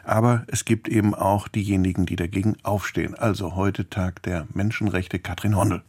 Aber 0.06 0.46
es 0.48 0.64
gibt 0.64 0.88
eben 0.88 1.14
auch 1.14 1.50
diejenigen, 1.50 2.06
die 2.06 2.16
dagegen 2.16 2.56
aufstehen. 2.64 3.16
Also 3.16 3.58
heute 3.58 3.90
Tag 3.90 4.24
der 4.24 4.48
Menschenrechte. 4.54 5.20
Katrin 5.20 5.58
Hondel. 5.58 5.84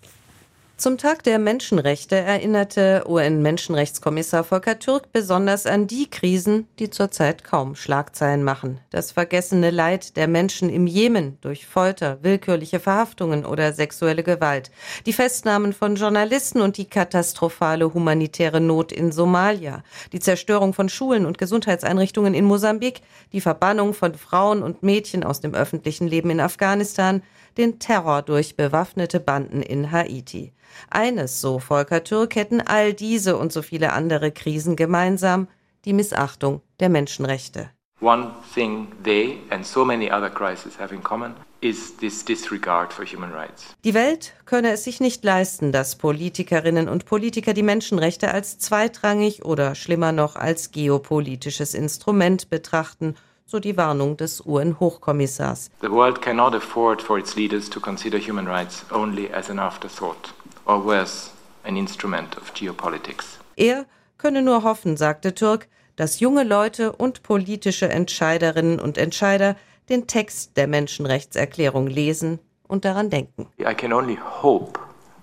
Zum 0.81 0.97
Tag 0.97 1.23
der 1.25 1.39
Menschenrechte 1.39 2.17
erinnerte 2.17 3.05
UN-Menschenrechtskommissar 3.07 4.45
Volker 4.45 4.79
Türk 4.79 5.13
besonders 5.13 5.67
an 5.67 5.87
die 5.87 6.09
Krisen, 6.09 6.69
die 6.79 6.89
zurzeit 6.89 7.45
kaum 7.45 7.77
Schlagzeilen 7.77 8.43
machen. 8.43 8.81
Das 8.89 9.13
vergessene 9.13 9.69
Leid 9.69 10.17
der 10.17 10.27
Menschen 10.27 10.71
im 10.71 10.87
Jemen 10.87 11.37
durch 11.43 11.67
Folter, 11.67 12.21
willkürliche 12.23 12.81
Verhaftungen 12.81 13.45
oder 13.45 13.75
sexuelle 13.75 14.23
Gewalt, 14.23 14.71
die 15.05 15.13
Festnahmen 15.13 15.75
von 15.75 15.97
Journalisten 15.97 16.63
und 16.63 16.79
die 16.79 16.87
katastrophale 16.87 17.93
humanitäre 17.93 18.63
Not 18.63 18.91
in 18.91 19.13
Somalia, 19.13 19.85
die 20.15 20.21
Zerstörung 20.21 20.73
von 20.73 20.89
Schulen 20.89 21.27
und 21.27 21.37
Gesundheitseinrichtungen 21.37 22.33
in 22.33 22.47
Mosambik, 22.47 23.03
die 23.35 23.43
Verbannung 23.43 23.93
von 23.93 24.15
Frauen 24.15 24.63
und 24.63 24.83
Mädchen 24.83 25.25
aus 25.25 25.43
dem 25.43 25.53
öffentlichen 25.53 26.09
Leben 26.09 26.31
in 26.31 26.41
Afghanistan, 26.41 27.23
den 27.57 27.79
Terror 27.79 28.23
durch 28.23 28.57
bewaffnete 28.57 29.21
Banden 29.21 29.63
in 29.63 29.91
Haiti. 29.91 30.53
Eines, 30.91 31.41
so 31.41 31.59
Volker 31.59 32.05
Türk, 32.05 32.37
hätten 32.37 32.61
all 32.61 32.95
diese 32.95 33.37
und 33.37 33.53
so 33.53 33.63
viele 33.63 33.93
andere 33.93 34.33
Krisen 34.33 34.77
gemeinsam, 34.77 35.49
die 35.85 35.93
Missachtung 35.93 36.63
der 36.79 36.89
Menschenrechte. 36.89 37.71
One 38.03 38.31
thing 38.55 38.89
they 39.05 39.41
and 39.51 39.67
so 39.67 39.85
many 39.85 40.11
other 40.11 40.31
crises 40.31 40.79
have 40.79 40.95
in 40.95 41.03
common 41.03 41.35
is 41.61 41.95
this 41.99 42.25
disregard 42.25 42.95
for 42.95 43.05
human 43.05 43.31
rights. 43.31 43.77
Die 43.85 43.93
Welt 43.93 44.33
könne 44.47 44.71
es 44.71 44.85
sich 44.85 45.01
nicht 45.01 45.23
leisten, 45.23 45.71
dass 45.71 45.97
Politikerinnen 45.97 46.89
und 46.89 47.05
Politiker 47.05 47.53
die 47.53 47.63
Menschenrechte 47.63 48.33
als 48.33 48.59
zweitrangig 48.59 49.45
oder 49.45 49.75
schlimmer 49.75 50.13
noch 50.13 50.37
als 50.37 50.71
geopolitisches 50.71 51.75
Instrument 51.75 52.49
betrachten 52.49 53.17
so 53.51 53.59
die 53.59 53.77
Warnung 53.77 54.17
des 54.17 54.41
UN-Hochkommissars. 54.47 55.71
The 55.81 55.91
world 55.91 56.23
cannot 56.23 56.55
afford 56.55 57.03
for 57.03 57.19
its 57.19 57.35
leaders 57.35 57.69
to 57.71 57.81
consider 57.81 58.19
human 58.19 58.47
rights 58.47 58.85
only 58.93 59.29
as 59.33 59.51
an 59.51 59.59
afterthought 59.59 60.33
or 60.67 60.85
worse, 60.85 61.31
an 61.65 61.77
instrument 61.77 62.37
of 62.37 62.55
geopolitics. 62.55 63.39
Er 63.57 63.87
könne 64.19 64.43
nur 64.43 64.63
hoffen, 64.63 64.97
sagte 64.97 65.35
Türk, 65.35 65.69
dass 65.97 66.21
junge 66.21 66.45
Leute 66.45 66.93
und 66.93 67.23
politische 67.25 67.89
Entscheiderinnen 67.89 68.79
und 68.79 68.97
Entscheider 68.97 69.57
den 69.89 70.07
Text 70.07 70.57
der 70.57 70.69
Menschenrechtserklärung 70.69 71.89
lesen 71.89 72.39
und 72.69 72.85
daran 72.85 73.11
denken. 73.11 73.49
I 73.59 73.75
can 73.75 73.93
only 73.93 74.17
hope 74.17 74.79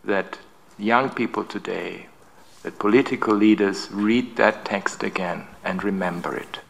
that 0.05 0.37
young 0.77 1.09
people 1.09 1.45
today, 1.47 2.05
that 2.63 2.77
political 2.77 3.33
leaders 3.33 3.89
read 3.93 4.35
that 4.35 4.65
text 4.65 5.03
again 5.03 5.43
and 5.63 5.81
remember 5.83 6.35
it. 6.35 6.61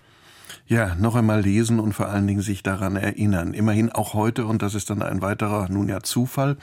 Ja, 0.70 0.96
noch 0.96 1.16
einmal 1.16 1.40
lesen 1.40 1.80
und 1.80 1.94
vor 1.94 2.10
allen 2.10 2.28
Dingen 2.28 2.42
sich 2.42 2.62
daran 2.62 2.98
erinnern. 2.98 3.54
Immerhin 3.54 3.90
auch 3.90 4.14
heute, 4.14 4.46
und 4.46 4.62
das 4.62 4.76
ist 4.76 4.90
dann 4.90 5.02
ein 5.02 5.22
weiterer, 5.22 5.70
nun 5.70 5.88
ja 5.88 6.02
Zufall, 6.02 6.58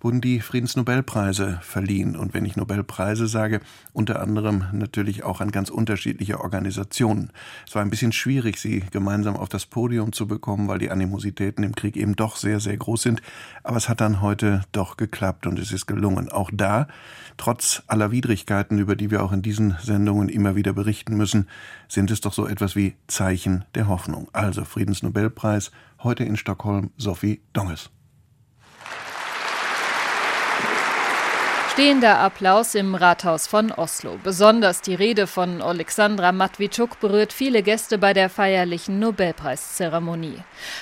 wurden 0.00 0.20
die 0.20 0.40
Friedensnobelpreise 0.40 1.58
verliehen. 1.62 2.16
Und 2.16 2.34
wenn 2.34 2.44
ich 2.44 2.56
Nobelpreise 2.56 3.26
sage, 3.26 3.60
unter 3.92 4.20
anderem 4.20 4.64
natürlich 4.72 5.24
auch 5.24 5.40
an 5.40 5.50
ganz 5.50 5.70
unterschiedliche 5.70 6.40
Organisationen. 6.40 7.30
Es 7.66 7.74
war 7.74 7.82
ein 7.82 7.90
bisschen 7.90 8.12
schwierig, 8.12 8.58
sie 8.58 8.80
gemeinsam 8.90 9.36
auf 9.36 9.48
das 9.48 9.66
Podium 9.66 10.12
zu 10.12 10.26
bekommen, 10.26 10.68
weil 10.68 10.78
die 10.78 10.90
Animositäten 10.90 11.64
im 11.64 11.74
Krieg 11.74 11.96
eben 11.96 12.16
doch 12.16 12.36
sehr, 12.36 12.60
sehr 12.60 12.76
groß 12.76 13.02
sind. 13.02 13.22
Aber 13.62 13.76
es 13.76 13.88
hat 13.88 14.00
dann 14.00 14.20
heute 14.20 14.62
doch 14.72 14.96
geklappt 14.96 15.46
und 15.46 15.58
es 15.58 15.72
ist 15.72 15.86
gelungen. 15.86 16.28
Auch 16.28 16.50
da, 16.52 16.88
trotz 17.36 17.82
aller 17.86 18.10
Widrigkeiten, 18.10 18.78
über 18.78 18.96
die 18.96 19.10
wir 19.10 19.22
auch 19.22 19.32
in 19.32 19.42
diesen 19.42 19.76
Sendungen 19.82 20.28
immer 20.28 20.56
wieder 20.56 20.72
berichten 20.72 21.16
müssen, 21.16 21.48
sind 21.88 22.10
es 22.10 22.20
doch 22.20 22.32
so 22.32 22.46
etwas 22.46 22.76
wie 22.76 22.94
Zeichen 23.06 23.64
der 23.74 23.88
Hoffnung. 23.88 24.28
Also 24.32 24.64
Friedensnobelpreis 24.64 25.70
heute 26.02 26.24
in 26.24 26.36
Stockholm 26.36 26.90
Sophie 26.96 27.40
Donges. 27.52 27.90
Stehender 31.76 32.20
Applaus 32.20 32.74
im 32.74 32.94
Rathaus 32.94 33.46
von 33.46 33.70
Oslo. 33.70 34.18
Besonders 34.24 34.80
die 34.80 34.94
Rede 34.94 35.26
von 35.26 35.60
Alexandra 35.60 36.32
Matwitschuk 36.32 37.00
berührt 37.00 37.34
viele 37.34 37.62
Gäste 37.62 37.98
bei 37.98 38.14
der 38.14 38.30
feierlichen 38.30 38.98
Nobelpreiszeremonie. 38.98 40.38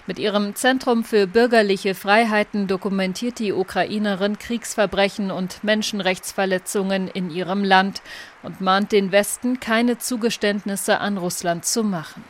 Mit 0.07 0.21
ihrem 0.21 0.55
Zentrum 0.55 1.03
für 1.03 1.27
bürgerliche 1.27 1.97
Freiheiten 1.97 2.69
dokumentiert 2.69 3.41
die 3.41 3.53
Ukrainerin 3.53 4.39
Kriegsverbrechen 4.39 5.33
und 5.33 5.65
Menschenrechtsverletzungen 5.65 7.09
in 7.09 7.29
ihrem 7.29 7.65
Land 7.65 8.01
und 8.45 8.61
mahnt 8.61 8.93
den 8.93 9.11
Westen, 9.11 9.59
keine 9.61 9.99
Zugeständnisse 9.99 11.01
an 11.01 11.19
Russland 11.19 11.65
zu 11.65 11.83
machen. 11.83 12.23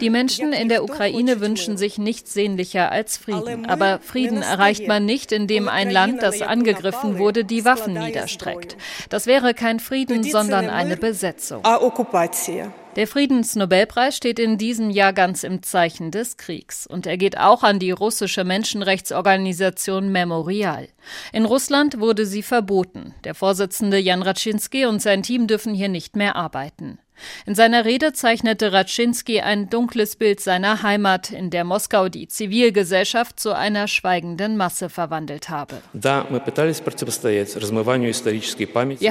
Die 0.00 0.10
Menschen 0.10 0.52
in 0.52 0.68
der 0.68 0.84
Ukraine 0.84 1.40
wünschen 1.40 1.76
sich 1.76 1.98
nichts 1.98 2.32
sehnlicher 2.32 2.92
als 2.92 3.16
Frieden. 3.16 3.66
Aber 3.66 3.98
Frieden 3.98 4.42
erreicht 4.42 4.86
man 4.86 5.04
nicht, 5.04 5.32
indem 5.32 5.68
ein 5.68 5.90
Land, 5.90 6.22
das 6.22 6.40
angegriffen 6.40 7.18
wurde, 7.18 7.44
die 7.44 7.64
Waffen 7.64 7.94
niederstreckt. 7.94 8.76
Das 9.08 9.26
wäre 9.26 9.54
kein 9.54 9.80
Frieden, 9.80 10.22
sondern 10.22 10.70
eine 10.70 10.96
Besetzung. 10.96 11.64
Der 12.96 13.06
Friedensnobelpreis 13.06 14.16
steht 14.16 14.40
in 14.40 14.58
diesem 14.58 14.90
Jahr 14.90 15.12
ganz 15.12 15.44
im 15.44 15.62
Zeichen 15.62 16.10
des 16.10 16.36
Kriegs 16.36 16.88
und 16.88 17.06
er 17.06 17.16
geht 17.16 17.38
auch 17.38 17.62
an 17.62 17.78
die 17.78 17.92
russische 17.92 18.42
Menschenrechtsorganisation 18.42 20.10
Memorial. 20.10 20.88
In 21.32 21.44
Russland 21.44 22.00
wurde 22.00 22.26
sie 22.26 22.42
verboten. 22.42 23.14
Der 23.22 23.36
Vorsitzende 23.36 23.98
Jan 23.98 24.22
Raczynski 24.22 24.86
und 24.86 25.00
sein 25.00 25.22
Team 25.22 25.46
dürfen 25.46 25.72
hier 25.72 25.88
nicht 25.88 26.16
mehr 26.16 26.34
arbeiten. 26.34 26.98
In 27.46 27.54
seiner 27.54 27.84
Rede 27.84 28.12
zeichnete 28.12 28.72
Raczynski 28.72 29.40
ein 29.40 29.70
dunkles 29.70 30.16
Bild 30.16 30.40
seiner 30.40 30.82
Heimat, 30.82 31.30
in 31.30 31.50
der 31.50 31.64
Moskau 31.64 32.08
die 32.08 32.28
Zivilgesellschaft 32.28 33.40
zu 33.40 33.54
einer 33.54 33.88
schweigenden 33.88 34.56
Masse 34.56 34.88
verwandelt 34.88 35.48
habe. 35.48 35.76
Wir 35.92 36.26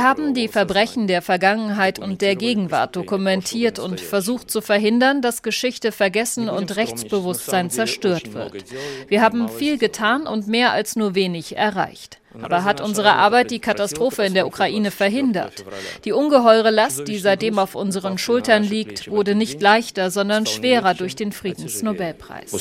haben 0.03 0.33
die 0.33 0.47
Verbrechen 0.47 1.07
der 1.07 1.21
Vergangenheit 1.21 1.99
und 1.99 2.21
der 2.21 2.35
Gegenwart 2.35 2.95
dokumentiert 2.95 3.79
und 3.79 3.99
versucht 3.99 4.51
zu 4.51 4.61
verhindern, 4.61 5.21
dass 5.21 5.43
Geschichte 5.43 5.91
vergessen 5.91 6.49
und 6.49 6.75
Rechtsbewusstsein 6.75 7.69
zerstört 7.69 8.33
wird. 8.33 8.65
Wir 9.07 9.21
haben 9.21 9.49
viel 9.49 9.77
getan 9.77 10.27
und 10.27 10.47
mehr 10.47 10.71
als 10.71 10.95
nur 10.95 11.15
wenig 11.15 11.57
erreicht. 11.57 12.18
Aber 12.41 12.63
hat 12.63 12.79
unsere 12.79 13.13
Arbeit 13.13 13.49
die 13.49 13.59
Katastrophe 13.59 14.23
in 14.23 14.33
der 14.33 14.45
Ukraine 14.45 14.91
verhindert? 14.91 15.65
Die 16.05 16.11
ungeheure 16.11 16.69
Last, 16.69 17.07
die 17.07 17.17
seitdem 17.17 17.57
auf 17.57 17.75
unseren 17.75 18.17
Schultern 18.17 18.63
liegt, 18.63 19.09
wurde 19.09 19.33
nicht 19.33 19.61
leichter, 19.61 20.11
sondern 20.11 20.45
schwerer 20.45 20.93
durch 20.93 21.15
den 21.15 21.31
Friedensnobelpreis. 21.31 22.51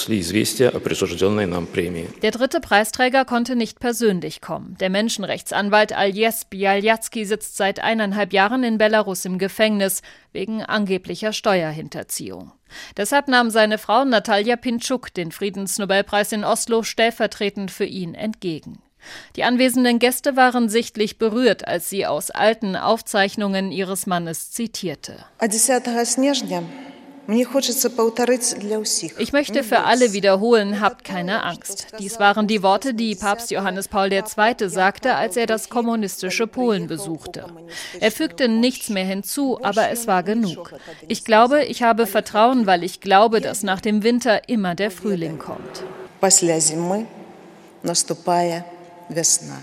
Der 2.22 2.30
dritte 2.30 2.60
Preisträger 2.60 3.24
konnte 3.24 3.56
nicht 3.56 3.78
persönlich 3.78 4.40
kommen. 4.40 4.76
Der 4.80 4.90
Menschenrechtsanwalt 4.90 5.92
Aljes 5.92 6.46
Bialyatsky 6.46 7.24
sitzt 7.26 7.56
seit 7.56 7.80
eineinhalb 7.80 8.32
Jahren 8.32 8.64
in 8.64 8.78
Belarus 8.78 9.24
im 9.24 9.38
Gefängnis 9.38 10.02
wegen 10.32 10.62
angeblicher 10.62 11.32
Steuerhinterziehung. 11.32 12.52
Deshalb 12.96 13.28
nahm 13.28 13.50
seine 13.50 13.78
Frau 13.78 14.04
Natalia 14.04 14.56
Pinchuk 14.56 15.12
den 15.14 15.32
Friedensnobelpreis 15.32 16.32
in 16.32 16.44
Oslo 16.44 16.82
stellvertretend 16.82 17.70
für 17.70 17.86
ihn 17.86 18.14
entgegen. 18.14 18.82
Die 19.36 19.44
anwesenden 19.44 19.98
Gäste 19.98 20.36
waren 20.36 20.68
sichtlich 20.68 21.18
berührt, 21.18 21.66
als 21.66 21.88
sie 21.90 22.06
aus 22.06 22.30
alten 22.30 22.76
Aufzeichnungen 22.76 23.72
ihres 23.72 24.06
Mannes 24.06 24.50
zitierte. 24.50 25.24
Ich 29.18 29.32
möchte 29.32 29.62
für 29.62 29.80
alle 29.80 30.14
wiederholen, 30.14 30.80
habt 30.80 31.04
keine 31.04 31.44
Angst. 31.44 31.88
Dies 31.98 32.18
waren 32.18 32.46
die 32.46 32.62
Worte, 32.62 32.94
die 32.94 33.14
Papst 33.16 33.50
Johannes 33.50 33.88
Paul 33.88 34.10
II. 34.10 34.22
sagte, 34.70 35.14
als 35.14 35.36
er 35.36 35.44
das 35.44 35.68
kommunistische 35.68 36.46
Polen 36.46 36.86
besuchte. 36.86 37.44
Er 38.00 38.12
fügte 38.12 38.48
nichts 38.48 38.88
mehr 38.88 39.04
hinzu, 39.04 39.58
aber 39.62 39.90
es 39.90 40.06
war 40.06 40.22
genug. 40.22 40.72
Ich 41.06 41.22
glaube, 41.22 41.64
ich 41.64 41.82
habe 41.82 42.06
Vertrauen, 42.06 42.66
weil 42.66 42.82
ich 42.82 43.02
glaube, 43.02 43.42
dass 43.42 43.62
nach 43.62 43.82
dem 43.82 44.02
Winter 44.02 44.48
immer 44.48 44.74
der 44.74 44.90
Frühling 44.90 45.38
kommt. 45.38 45.84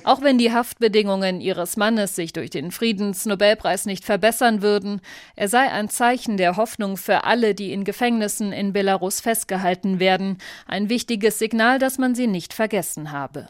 Auch 0.03 0.21
wenn 0.21 0.38
die 0.38 0.51
Haftbedingungen 0.51 1.41
ihres 1.41 1.77
Mannes 1.77 2.15
sich 2.15 2.34
durch 2.34 2.49
den 2.49 2.71
Friedensnobelpreis 2.71 3.86
nicht 3.86 4.05
verbessern 4.05 4.62
würden, 4.62 5.01
er 5.36 5.47
sei 5.47 5.71
ein 5.71 5.89
Zeichen 5.89 6.38
der 6.38 6.58
Hoffnung 6.58 6.97
für 6.97 7.23
alle, 7.23 7.55
die 7.55 7.71
in 7.71 7.84
Gefängnissen 7.84 8.51
in 8.51 8.73
Belarus 8.73 9.21
festgehalten 9.21 9.99
werden, 9.99 10.38
ein 10.67 10.89
wichtiges 10.89 11.39
Signal, 11.39 11.79
dass 11.79 11.97
man 11.97 12.15
sie 12.15 12.27
nicht 12.27 12.53
vergessen 12.53 13.12
habe. 13.12 13.49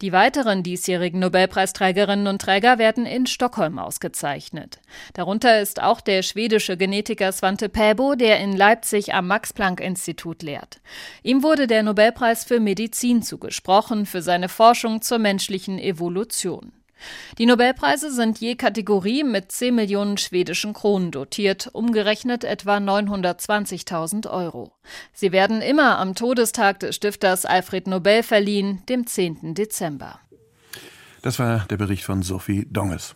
Die 0.00 0.12
weiteren 0.12 0.62
diesjährigen 0.62 1.20
Nobelpreisträgerinnen 1.20 2.26
und 2.26 2.42
Träger 2.42 2.78
werden 2.78 3.06
in 3.06 3.26
Stockholm 3.26 3.78
ausgezeichnet. 3.78 4.80
Darunter 5.14 5.60
ist 5.60 5.82
auch 5.82 6.00
der 6.00 6.22
schwedische 6.22 6.76
Genetiker 6.76 7.32
Svante 7.32 7.68
Pääbo, 7.68 8.14
der 8.14 8.40
in 8.40 8.56
Leipzig 8.56 9.14
am 9.14 9.26
Max-Planck-Institut 9.28 10.42
lehrt. 10.42 10.80
Ihm 11.22 11.42
wurde 11.42 11.66
der 11.66 11.82
Nobelpreis 11.82 12.44
für 12.44 12.60
Medizin 12.60 13.22
zugesprochen 13.22 14.06
für 14.06 14.22
seine 14.22 14.48
Forschung 14.48 15.02
zur 15.02 15.18
menschlichen 15.18 15.78
Evolution. 15.78 16.72
Die 17.38 17.46
Nobelpreise 17.46 18.12
sind 18.12 18.38
je 18.38 18.54
Kategorie 18.54 19.24
mit 19.24 19.52
10 19.52 19.74
Millionen 19.74 20.18
schwedischen 20.18 20.72
Kronen 20.72 21.10
dotiert, 21.10 21.70
umgerechnet 21.72 22.44
etwa 22.44 22.76
920.000 22.76 24.30
Euro. 24.30 24.72
Sie 25.12 25.32
werden 25.32 25.62
immer 25.62 25.98
am 25.98 26.14
Todestag 26.14 26.80
des 26.80 26.96
Stifters 26.96 27.44
Alfred 27.44 27.86
Nobel 27.86 28.22
verliehen, 28.22 28.82
dem 28.88 29.06
10. 29.06 29.54
Dezember. 29.54 30.20
Das 31.22 31.38
war 31.38 31.66
der 31.70 31.76
Bericht 31.76 32.04
von 32.04 32.22
Sophie 32.22 32.66
Donges. 32.70 33.14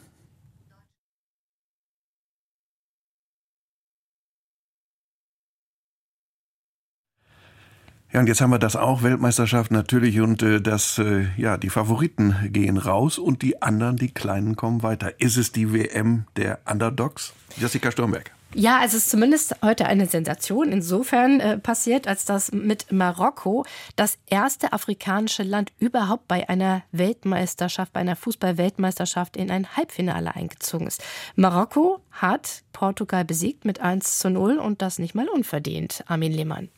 Ja, 8.16 8.20
und 8.20 8.29
jetzt 8.29 8.40
haben 8.40 8.48
wir 8.48 8.59
das 8.59 8.76
auch, 8.76 9.02
Weltmeisterschaft 9.02 9.70
natürlich 9.70 10.20
und 10.22 10.42
äh, 10.42 10.62
das, 10.62 10.96
äh, 10.96 11.26
ja, 11.37 11.59
die 11.59 11.68
Favoriten 11.68 12.35
gehen 12.50 12.79
raus 12.79 13.18
und 13.18 13.42
die 13.42 13.61
anderen, 13.61 13.96
die 13.96 14.09
Kleinen 14.09 14.57
kommen 14.57 14.83
weiter. 14.83 15.20
Ist 15.20 15.37
es 15.37 15.52
die 15.52 15.74
WM 15.74 16.24
der 16.35 16.61
Underdogs? 16.64 17.35
Jessica 17.59 17.92
Sturmberg. 17.92 18.31
Ja, 18.55 18.81
es 18.83 18.94
ist 18.94 19.11
zumindest 19.11 19.57
heute 19.62 19.85
eine 19.85 20.07
Sensation 20.07 20.72
insofern 20.72 21.40
äh, 21.40 21.59
passiert, 21.59 22.09
als 22.09 22.24
dass 22.24 22.52
mit 22.52 22.90
Marokko 22.90 23.66
das 23.96 24.16
erste 24.29 24.72
afrikanische 24.72 25.42
Land 25.42 25.72
überhaupt 25.79 26.26
bei 26.26 26.48
einer 26.48 26.85
Weltmeisterschaft, 26.92 27.92
bei 27.92 28.00
einer 28.00 28.16
Fußball-Weltmeisterschaft 28.16 29.37
in 29.37 29.50
ein 29.50 29.76
Halbfinale 29.76 30.35
eingezogen 30.35 30.87
ist. 30.87 31.05
Marokko 31.35 32.00
hat 32.12 32.62
Portugal 32.72 33.26
besiegt 33.26 33.66
mit 33.66 33.81
1 33.81 34.20
zu 34.20 34.31
0 34.31 34.57
und 34.57 34.81
das 34.81 34.98
nicht 34.98 35.14
mal 35.14 35.29
unverdient. 35.29 36.02
Armin 36.07 36.33
Lehmann. 36.33 36.70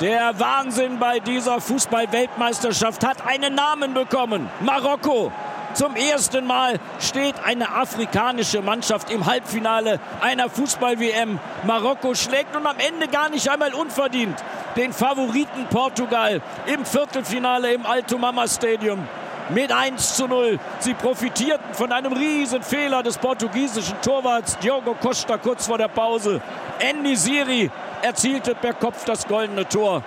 Der 0.00 0.38
Wahnsinn 0.38 0.98
bei 0.98 1.20
dieser 1.20 1.58
Fußball-Weltmeisterschaft 1.58 3.02
hat 3.06 3.26
einen 3.26 3.54
Namen 3.54 3.94
bekommen. 3.94 4.50
Marokko. 4.60 5.32
Zum 5.72 5.96
ersten 5.96 6.46
Mal 6.46 6.80
steht 7.00 7.34
eine 7.44 7.74
afrikanische 7.74 8.60
Mannschaft 8.60 9.10
im 9.10 9.24
Halbfinale 9.24 9.98
einer 10.20 10.50
Fußball-WM. 10.50 11.38
Marokko 11.64 12.14
schlägt 12.14 12.52
nun 12.52 12.66
am 12.66 12.76
Ende 12.78 13.08
gar 13.08 13.30
nicht 13.30 13.48
einmal 13.50 13.72
unverdient 13.72 14.36
den 14.76 14.92
Favoriten 14.92 15.66
Portugal 15.70 16.42
im 16.66 16.84
Viertelfinale 16.84 17.72
im 17.72 17.86
Alto 17.86 18.18
Mama 18.18 18.46
Stadium 18.46 19.06
mit 19.50 19.72
1 19.72 20.16
zu 20.16 20.26
0. 20.26 20.58
Sie 20.80 20.94
profitierten 20.94 21.74
von 21.74 21.92
einem 21.92 22.12
riesen 22.12 22.62
Fehler 22.62 23.02
des 23.02 23.18
portugiesischen 23.18 24.00
Torwarts 24.02 24.58
Diogo 24.58 24.94
Costa 24.94 25.38
kurz 25.38 25.66
vor 25.66 25.78
der 25.78 25.88
Pause. 25.88 26.40
Andy 26.78 27.16
Siri 27.16 27.70
erzielte 28.02 28.54
per 28.54 28.74
Kopf 28.74 29.04
das 29.04 29.26
goldene 29.26 29.68
Tor. 29.68 30.02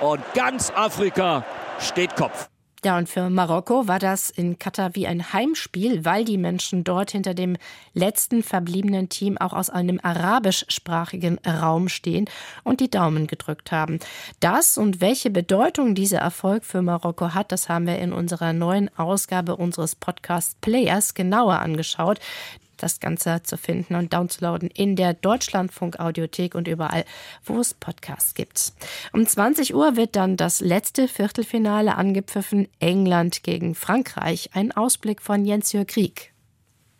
Und 0.00 0.20
ganz 0.34 0.72
Afrika 0.74 1.44
steht 1.78 2.16
Kopf. 2.16 2.48
Ja, 2.84 2.98
und 2.98 3.08
für 3.08 3.30
Marokko 3.30 3.88
war 3.88 3.98
das 3.98 4.28
in 4.28 4.58
Katar 4.58 4.94
wie 4.94 5.06
ein 5.06 5.32
Heimspiel, 5.32 6.04
weil 6.04 6.26
die 6.26 6.36
Menschen 6.36 6.84
dort 6.84 7.12
hinter 7.12 7.32
dem 7.32 7.56
letzten 7.94 8.42
verbliebenen 8.42 9.08
Team 9.08 9.38
auch 9.38 9.54
aus 9.54 9.70
einem 9.70 10.00
arabischsprachigen 10.02 11.38
Raum 11.46 11.88
stehen 11.88 12.26
und 12.62 12.80
die 12.80 12.90
Daumen 12.90 13.26
gedrückt 13.26 13.72
haben. 13.72 14.00
Das 14.40 14.76
und 14.76 15.00
welche 15.00 15.30
Bedeutung 15.30 15.94
dieser 15.94 16.18
Erfolg 16.18 16.62
für 16.62 16.82
Marokko 16.82 17.32
hat, 17.32 17.52
das 17.52 17.70
haben 17.70 17.86
wir 17.86 17.98
in 17.98 18.12
unserer 18.12 18.52
neuen 18.52 18.90
Ausgabe 18.98 19.56
unseres 19.56 19.94
Podcast 19.96 20.60
Players 20.60 21.14
genauer 21.14 21.60
angeschaut 21.60 22.20
das 22.76 23.00
Ganze 23.00 23.42
zu 23.42 23.56
finden 23.56 23.94
und 23.94 24.12
downzuladen 24.12 24.68
in 24.70 24.96
der 24.96 25.14
Deutschlandfunk 25.14 25.98
Audiothek 25.98 26.54
und 26.54 26.68
überall, 26.68 27.04
wo 27.44 27.60
es 27.60 27.74
Podcasts 27.74 28.34
gibt. 28.34 28.72
Um 29.12 29.26
20 29.26 29.74
Uhr 29.74 29.96
wird 29.96 30.16
dann 30.16 30.36
das 30.36 30.60
letzte 30.60 31.08
Viertelfinale 31.08 31.96
angepfiffen, 31.96 32.68
England 32.78 33.42
gegen 33.42 33.74
Frankreich. 33.74 34.50
Ein 34.52 34.72
Ausblick 34.72 35.22
von 35.22 35.44
Jens-Jörg 35.44 35.86
Krieg. 35.86 36.32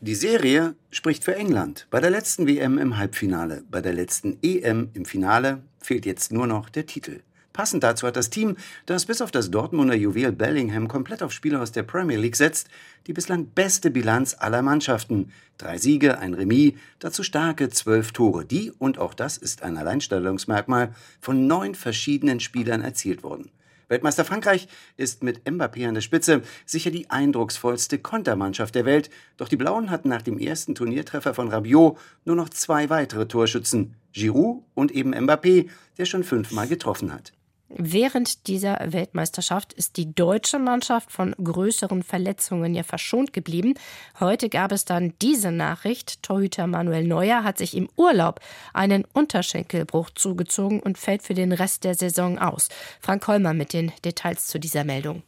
Die 0.01 0.15
Serie 0.15 0.75
spricht 0.91 1.25
für 1.25 1.35
England. 1.35 1.87
Bei 1.91 1.99
der 1.99 2.11
letzten 2.11 2.47
WM 2.47 2.77
im 2.79 2.99
Halbfinale, 2.99 3.65
bei 3.71 3.81
der 3.81 3.95
letzten 3.95 4.39
EM 4.43 4.91
im 4.93 5.07
Finale 5.07 5.63
fehlt 5.81 6.05
jetzt 6.05 6.31
nur 6.31 6.47
noch 6.47 6.69
der 6.69 6.85
Titel. 6.85 7.21
Passend 7.55 7.85
dazu 7.85 8.09
hat 8.09 8.17
das 8.17 8.31
Team, 8.31 8.57
das 8.85 9.07
bis 9.07 9.23
auf 9.23 9.31
das 9.31 9.49
Dortmunder 9.49 9.95
Juwel 9.95 10.33
Bellingham 10.33 10.89
komplett 10.89 11.23
auf 11.23 11.31
Spieler 11.31 11.63
aus 11.63 11.71
der 11.71 11.85
Premier 11.85 12.17
League 12.19 12.35
setzt, 12.35 12.67
die 13.07 13.13
bislang 13.13 13.47
beste 13.47 13.93
Bilanz 13.93 14.35
aller 14.37 14.61
Mannschaften. 14.61 15.31
Drei 15.57 15.79
Siege, 15.79 16.19
ein 16.19 16.35
Remis, 16.35 16.73
dazu 16.99 17.23
starke 17.23 17.69
zwölf 17.69 18.11
Tore, 18.11 18.45
die, 18.45 18.73
und 18.73 18.99
auch 18.99 19.15
das 19.15 19.37
ist 19.37 19.63
ein 19.63 19.77
Alleinstellungsmerkmal, 19.77 20.93
von 21.21 21.47
neun 21.47 21.77
verschiedenen 21.77 22.41
Spielern 22.41 22.81
erzielt 22.81 23.23
wurden. 23.23 23.53
Weltmeister 23.87 24.25
Frankreich 24.25 24.67
ist 24.97 25.23
mit 25.23 25.45
Mbappé 25.45 25.87
an 25.87 25.95
der 25.95 26.01
Spitze 26.01 26.43
sicher 26.67 26.91
die 26.91 27.09
eindrucksvollste 27.09 28.01
Kontermannschaft 28.01 28.75
der 28.75 28.85
Welt, 28.85 29.11
doch 29.37 29.49
die 29.49 29.57
Blauen 29.57 29.91
hatten 29.91 30.09
nach 30.09 30.23
dem 30.23 30.41
ersten 30.41 30.75
Turniertreffer 30.75 31.35
von 31.35 31.51
Rabiot 31.51 31.99
nur 32.25 32.35
noch 32.35 32.49
zwei 32.49 32.91
weitere 32.91 33.29
Torschützen, 33.29 33.95
Giroud 34.13 34.65
und 34.75 34.91
eben 34.91 35.15
Mbappé, 35.15 35.69
der 35.99 36.05
schon 36.07 36.25
fünfmal 36.25 36.67
getroffen 36.67 37.13
hat. 37.13 37.33
Während 37.77 38.47
dieser 38.47 38.79
Weltmeisterschaft 38.93 39.73
ist 39.73 39.97
die 39.97 40.15
deutsche 40.15 40.61
Mannschaft 40.61 41.11
von 41.11 41.35
größeren 41.43 42.05
Verletzungen 42.05 42.73
ja 42.73 42.85
verschont 42.85 43.33
geblieben. 43.33 43.75
Heute 44.21 44.49
gab 44.49 44.71
es 44.71 44.85
dann 44.85 45.13
diese 45.21 45.51
Nachricht. 45.51 46.23
Torhüter 46.23 46.69
Manuel 46.69 47.05
Neuer 47.05 47.43
hat 47.43 47.59
sich 47.59 47.77
im 47.77 47.89
Urlaub 47.97 48.39
einen 48.73 49.05
Unterschenkelbruch 49.13 50.11
zugezogen 50.11 50.79
und 50.79 50.99
fällt 50.99 51.25
für 51.25 51.35
den 51.35 51.51
Rest 51.51 51.83
der 51.83 51.97
Saison 51.97 52.39
aus. 52.39 52.69
Frank 53.01 53.27
Holmer 53.27 53.55
mit 53.55 53.73
den 53.73 53.91
Details 54.05 54.47
zu 54.47 54.61
dieser 54.61 54.85
Meldung. 54.85 55.25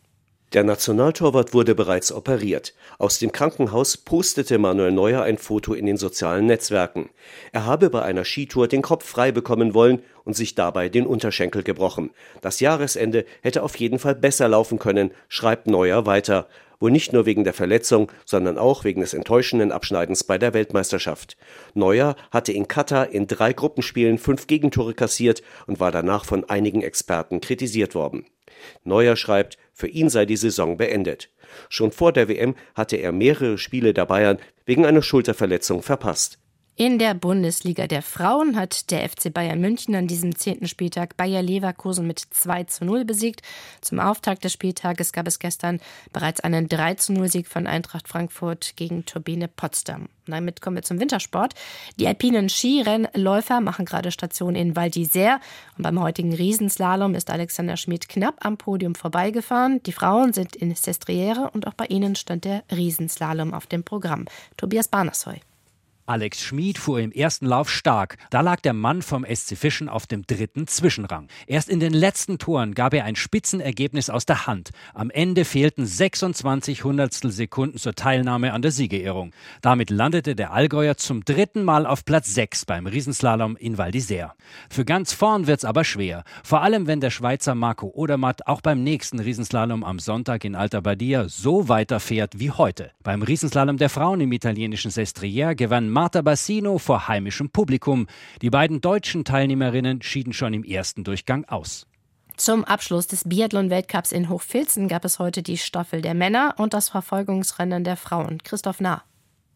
Der 0.52 0.62
Nationaltorwart 0.62 1.54
wurde 1.54 1.74
bereits 1.74 2.12
operiert. 2.12 2.72
Aus 2.98 3.18
dem 3.18 3.32
Krankenhaus 3.32 3.96
postete 3.96 4.58
Manuel 4.58 4.92
Neuer 4.92 5.22
ein 5.22 5.38
Foto 5.38 5.74
in 5.74 5.86
den 5.86 5.96
sozialen 5.96 6.46
Netzwerken. 6.46 7.10
Er 7.50 7.66
habe 7.66 7.90
bei 7.90 8.02
einer 8.02 8.24
Skitour 8.24 8.68
den 8.68 8.80
Kopf 8.80 9.04
frei 9.04 9.32
bekommen 9.32 9.74
wollen 9.74 10.02
und 10.24 10.36
sich 10.36 10.54
dabei 10.54 10.88
den 10.88 11.04
Unterschenkel 11.04 11.64
gebrochen. 11.64 12.10
Das 12.42 12.60
Jahresende 12.60 13.24
hätte 13.42 13.64
auf 13.64 13.74
jeden 13.76 13.98
Fall 13.98 14.14
besser 14.14 14.48
laufen 14.48 14.78
können, 14.78 15.10
schreibt 15.28 15.66
Neuer 15.66 16.06
weiter. 16.06 16.46
Wohl 16.78 16.90
nicht 16.90 17.12
nur 17.12 17.26
wegen 17.26 17.44
der 17.44 17.54
Verletzung, 17.54 18.10
sondern 18.24 18.58
auch 18.58 18.84
wegen 18.84 19.00
des 19.00 19.14
enttäuschenden 19.14 19.72
Abschneidens 19.72 20.24
bei 20.24 20.38
der 20.38 20.54
Weltmeisterschaft. 20.54 21.36
Neuer 21.74 22.16
hatte 22.30 22.52
in 22.52 22.68
Katar 22.68 23.10
in 23.10 23.26
drei 23.26 23.52
Gruppenspielen 23.52 24.18
fünf 24.18 24.46
Gegentore 24.46 24.94
kassiert 24.94 25.42
und 25.66 25.80
war 25.80 25.90
danach 25.90 26.24
von 26.24 26.44
einigen 26.48 26.82
Experten 26.82 27.40
kritisiert 27.40 27.94
worden. 27.94 28.26
Neuer 28.84 29.16
schreibt, 29.16 29.58
für 29.72 29.88
ihn 29.88 30.08
sei 30.08 30.24
die 30.24 30.36
Saison 30.36 30.76
beendet. 30.76 31.30
Schon 31.68 31.92
vor 31.92 32.12
der 32.12 32.28
WM 32.28 32.54
hatte 32.74 32.96
er 32.96 33.12
mehrere 33.12 33.58
Spiele 33.58 33.92
der 33.92 34.06
Bayern 34.06 34.38
wegen 34.64 34.86
einer 34.86 35.02
Schulterverletzung 35.02 35.82
verpasst. 35.82 36.38
In 36.78 36.98
der 36.98 37.14
Bundesliga 37.14 37.86
der 37.86 38.02
Frauen 38.02 38.54
hat 38.54 38.90
der 38.90 39.08
FC 39.08 39.32
Bayern 39.32 39.62
München 39.62 39.94
an 39.94 40.06
diesem 40.06 40.36
zehnten 40.36 40.68
Spieltag 40.68 41.16
Bayer 41.16 41.40
Leverkusen 41.40 42.06
mit 42.06 42.18
2 42.18 42.64
zu 42.64 42.84
0 42.84 43.06
besiegt. 43.06 43.40
Zum 43.80 43.98
Auftakt 43.98 44.44
des 44.44 44.52
Spieltages 44.52 45.14
gab 45.14 45.26
es 45.26 45.38
gestern 45.38 45.80
bereits 46.12 46.40
einen 46.40 46.68
3 46.68 46.96
zu 46.96 47.14
0 47.14 47.28
Sieg 47.28 47.46
von 47.46 47.66
Eintracht 47.66 48.08
Frankfurt 48.08 48.76
gegen 48.76 49.06
Turbine 49.06 49.48
Potsdam. 49.48 50.10
Damit 50.26 50.60
kommen 50.60 50.76
wir 50.76 50.82
zum 50.82 51.00
Wintersport. 51.00 51.54
Die 51.98 52.06
alpinen 52.06 52.50
Skirennläufer 52.50 53.62
machen 53.62 53.86
gerade 53.86 54.10
Station 54.10 54.54
in 54.54 54.76
Val 54.76 54.88
d'Isère 54.88 55.38
und 55.78 55.82
beim 55.82 55.98
heutigen 55.98 56.34
Riesenslalom 56.34 57.14
ist 57.14 57.30
Alexander 57.30 57.78
Schmid 57.78 58.10
knapp 58.10 58.44
am 58.44 58.58
Podium 58.58 58.94
vorbeigefahren. 58.94 59.82
Die 59.84 59.92
Frauen 59.92 60.34
sind 60.34 60.54
in 60.54 60.74
Sestriere 60.74 61.50
und 61.54 61.66
auch 61.66 61.74
bei 61.74 61.86
ihnen 61.86 62.16
stand 62.16 62.44
der 62.44 62.64
Riesenslalom 62.70 63.54
auf 63.54 63.66
dem 63.66 63.82
Programm. 63.82 64.26
Tobias 64.58 64.88
Barnersheu. 64.88 65.36
Alex 66.06 66.40
Schmid 66.40 66.78
fuhr 66.78 67.00
im 67.00 67.10
ersten 67.10 67.46
Lauf 67.46 67.68
stark. 67.68 68.16
Da 68.30 68.40
lag 68.40 68.60
der 68.60 68.72
Mann 68.72 69.02
vom 69.02 69.24
SC 69.24 69.56
Fischen 69.56 69.88
auf 69.88 70.06
dem 70.06 70.24
dritten 70.24 70.68
Zwischenrang. 70.68 71.26
Erst 71.48 71.68
in 71.68 71.80
den 71.80 71.92
letzten 71.92 72.38
Toren 72.38 72.74
gab 72.74 72.94
er 72.94 73.04
ein 73.04 73.16
Spitzenergebnis 73.16 74.08
aus 74.08 74.24
der 74.24 74.46
Hand. 74.46 74.70
Am 74.94 75.10
Ende 75.10 75.44
fehlten 75.44 75.84
26 75.84 76.84
Hundertstel 76.84 77.32
Sekunden 77.32 77.78
zur 77.78 77.94
Teilnahme 77.94 78.52
an 78.52 78.62
der 78.62 78.70
Siegerehrung. 78.70 79.32
Damit 79.62 79.90
landete 79.90 80.36
der 80.36 80.52
Allgäuer 80.52 80.96
zum 80.96 81.24
dritten 81.24 81.64
Mal 81.64 81.86
auf 81.86 82.04
Platz 82.04 82.32
6 82.34 82.66
beim 82.66 82.86
Riesenslalom 82.86 83.56
in 83.56 83.76
Val 83.76 83.90
d'Isère. 83.90 84.30
Für 84.70 84.84
ganz 84.84 85.12
vorn 85.12 85.48
wird's 85.48 85.64
aber 85.64 85.82
schwer. 85.82 86.22
Vor 86.44 86.62
allem, 86.62 86.86
wenn 86.86 87.00
der 87.00 87.10
Schweizer 87.10 87.56
Marco 87.56 87.90
Odermatt 87.92 88.46
auch 88.46 88.60
beim 88.60 88.84
nächsten 88.84 89.18
Riesenslalom 89.18 89.82
am 89.82 89.98
Sonntag 89.98 90.44
in 90.44 90.54
Alta 90.54 90.80
Badia 90.80 91.28
so 91.28 91.68
weiterfährt 91.68 92.38
wie 92.38 92.52
heute. 92.52 92.92
Beim 93.02 93.22
Riesenslalom 93.22 93.76
der 93.76 93.90
Frauen 93.90 94.20
im 94.20 94.30
italienischen 94.30 94.92
Sestriere 94.92 95.56
gewann 95.56 95.95
Marta 95.96 96.20
Bassino 96.20 96.76
vor 96.76 97.08
heimischem 97.08 97.48
Publikum. 97.48 98.06
Die 98.42 98.50
beiden 98.50 98.82
deutschen 98.82 99.24
Teilnehmerinnen 99.24 100.02
schieden 100.02 100.34
schon 100.34 100.52
im 100.52 100.62
ersten 100.62 101.04
Durchgang 101.04 101.46
aus. 101.46 101.86
Zum 102.36 102.64
Abschluss 102.64 103.06
des 103.06 103.26
Biathlon-Weltcups 103.26 104.12
in 104.12 104.28
Hochfilzen 104.28 104.88
gab 104.88 105.06
es 105.06 105.18
heute 105.18 105.42
die 105.42 105.56
Staffel 105.56 106.02
der 106.02 106.12
Männer 106.12 106.54
und 106.58 106.74
das 106.74 106.90
Verfolgungsrennen 106.90 107.82
der 107.82 107.96
Frauen. 107.96 108.42
Christoph 108.44 108.80
Nah. 108.80 109.04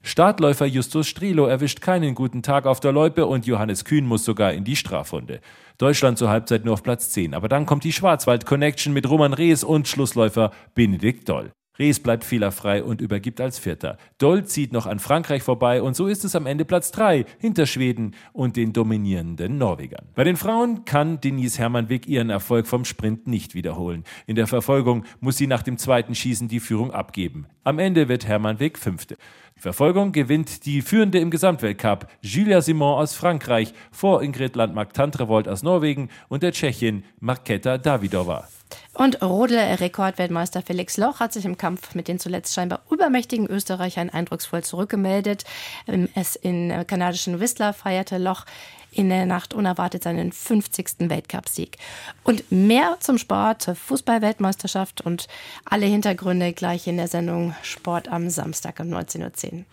Startläufer 0.01 0.65
Justus 0.65 1.09
Strilo 1.09 1.45
erwischt 1.45 1.83
keinen 1.83 2.15
guten 2.15 2.43
Tag 2.43 2.65
auf 2.65 2.81
der 2.81 2.93
Loipe 2.93 3.27
und 3.27 3.45
Johannes 3.45 3.85
Kühn 3.85 4.07
muss 4.07 4.25
sogar 4.25 4.55
in 4.55 4.65
die 4.65 4.77
Strafrunde. 4.77 5.43
Deutschland 5.77 6.17
zur 6.17 6.31
Halbzeit 6.31 6.65
nur 6.65 6.73
auf 6.73 6.83
Platz 6.83 7.11
10. 7.11 7.35
Aber 7.35 7.51
dann 7.51 7.67
kommt 7.67 7.85
die 7.85 7.93
Schwarzwald 7.93 8.47
Connection 8.47 8.95
mit 8.95 9.07
Roman 9.07 9.35
Rees 9.35 9.63
und 9.63 9.89
Schlussläufer 9.89 10.53
Benedikt 10.75 11.29
Doll. 11.29 11.53
Rees 11.81 11.99
bleibt 11.99 12.25
fehlerfrei 12.25 12.85
und 12.85 13.01
übergibt 13.01 13.41
als 13.41 13.59
Vierter. 13.59 13.97
Doll 14.19 14.45
zieht 14.45 14.73
noch 14.73 14.87
an 14.87 14.99
Frankreich 14.99 15.43
vorbei 15.43 15.81
und 15.81 15.97
so 15.97 16.07
ist 16.07 16.27
es 16.27 16.37
am 16.37 16.45
Ende 16.45 16.67
Platz 16.67 16.93
3 16.93 17.25
hinter 17.39 17.65
Schweden 17.65 18.15
und 18.35 18.57
den 18.57 18.75
dominierenden 18.75 19.57
Norwegern. 19.57 20.07
Bei 20.15 20.23
den 20.23 20.37
Frauen 20.37 20.85
kann 20.85 21.23
Denise 21.23 21.59
Hermann-Wick 21.59 22.07
ihren 22.07 22.29
Erfolg 22.29 22.67
vom 22.67 22.85
Sprint 22.85 23.27
nicht 23.27 23.55
wiederholen. 23.55 24.05
In 24.27 24.37
der 24.37 24.47
Verfolgung 24.47 25.05
muss 25.21 25.39
sie 25.39 25.47
nach 25.47 25.63
dem 25.63 25.79
zweiten 25.79 26.15
Schießen 26.15 26.49
die 26.49 26.61
Führung 26.61 26.91
abgeben. 26.93 27.47
Am 27.65 27.79
Ende 27.79 28.09
wird 28.09 28.27
Hermann-Wick 28.27 28.79
Fünfte. 28.79 29.17
Die 29.61 29.65
Verfolgung 29.65 30.13
gewinnt 30.13 30.65
die 30.65 30.81
Führende 30.81 31.19
im 31.19 31.31
Gesamtweltcup, 31.31 32.07
Julia 32.23 32.63
Simon 32.63 32.95
aus 32.99 33.13
Frankreich, 33.13 33.75
vor 33.93 34.23
Ingrid 34.23 34.57
Landmark-Tantrevold 34.57 35.47
aus 35.49 35.63
Norwegen 35.63 36.09
und 36.31 36.43
der 36.43 36.53
Tschechin 36.53 37.05
Marketa 37.19 37.77
Davidova. 37.77 38.49
Und 38.95 39.21
Rodel-Rekordweltmeister 39.21 40.63
Felix 40.63 40.97
Loch 40.97 41.21
hat 41.21 41.35
sich 41.35 41.45
im 41.45 41.59
Kampf 41.59 41.95
mit 41.95 42.09
den 42.09 42.19
zuletzt 42.19 42.55
scheinbar 42.55 42.81
übermächtigen 42.91 43.49
Österreichern 43.49 44.09
eindrucksvoll 44.09 44.65
zurückgemeldet. 44.65 45.45
Ähm, 45.87 46.09
es 46.15 46.37
in 46.37 46.71
äh, 46.71 46.87
kanadischen 46.87 47.39
Whistler 47.39 47.75
feierte 47.75 48.17
Loch 48.17 48.47
in 48.93 49.09
der 49.09 49.27
Nacht 49.27 49.55
unerwartet 49.55 50.03
seinen 50.03 50.33
50. 50.33 51.09
Weltcupsieg. 51.11 51.79
Und 52.25 52.51
mehr 52.51 52.97
zum 53.01 53.19
Sport, 53.19 53.63
zur 53.63 53.75
Fußball-Weltmeisterschaft 53.75 55.01
und 55.01 55.29
alle 55.65 55.87
Hintergründe 55.87 56.53
gleich 56.53 56.87
in 56.87 56.97
der 56.97 57.09
Sendung 57.09 57.55
Sport 57.63 58.09
am 58.09 58.31
Samstag 58.31 58.81
um 58.81 58.87
19.10 58.87 59.53
Uhr. 59.53 59.65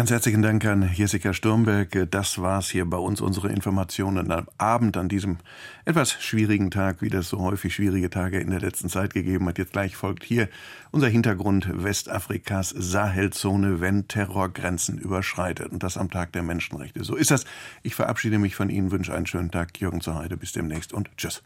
Ganz 0.00 0.10
herzlichen 0.10 0.40
Dank 0.40 0.64
an 0.64 0.88
Jessica 0.94 1.34
Sturmberg. 1.34 2.10
Das 2.10 2.40
war's 2.40 2.70
hier 2.70 2.88
bei 2.88 2.96
uns, 2.96 3.20
unsere 3.20 3.50
Informationen 3.50 4.32
am 4.32 4.46
Abend 4.56 4.96
an 4.96 5.10
diesem 5.10 5.36
etwas 5.84 6.12
schwierigen 6.12 6.70
Tag, 6.70 7.02
wie 7.02 7.10
das 7.10 7.28
so 7.28 7.40
häufig 7.40 7.74
schwierige 7.74 8.08
Tage 8.08 8.40
in 8.40 8.48
der 8.48 8.60
letzten 8.60 8.88
Zeit 8.88 9.12
gegeben 9.12 9.46
hat. 9.46 9.58
Jetzt 9.58 9.74
gleich 9.74 9.96
folgt 9.96 10.24
hier 10.24 10.48
unser 10.90 11.08
Hintergrund 11.08 11.68
Westafrikas 11.70 12.70
Sahelzone, 12.70 13.82
wenn 13.82 14.08
Terror 14.08 14.48
Grenzen 14.48 14.96
überschreitet. 14.96 15.70
Und 15.70 15.82
das 15.82 15.98
am 15.98 16.10
Tag 16.10 16.32
der 16.32 16.44
Menschenrechte. 16.44 17.04
So 17.04 17.14
ist 17.14 17.30
das. 17.30 17.44
Ich 17.82 17.94
verabschiede 17.94 18.38
mich 18.38 18.56
von 18.56 18.70
Ihnen, 18.70 18.92
wünsche 18.92 19.12
einen 19.12 19.26
schönen 19.26 19.50
Tag. 19.50 19.78
Jürgen 19.78 20.00
zur 20.00 20.14
Heide. 20.14 20.38
Bis 20.38 20.52
demnächst 20.52 20.94
und 20.94 21.14
tschüss. 21.18 21.42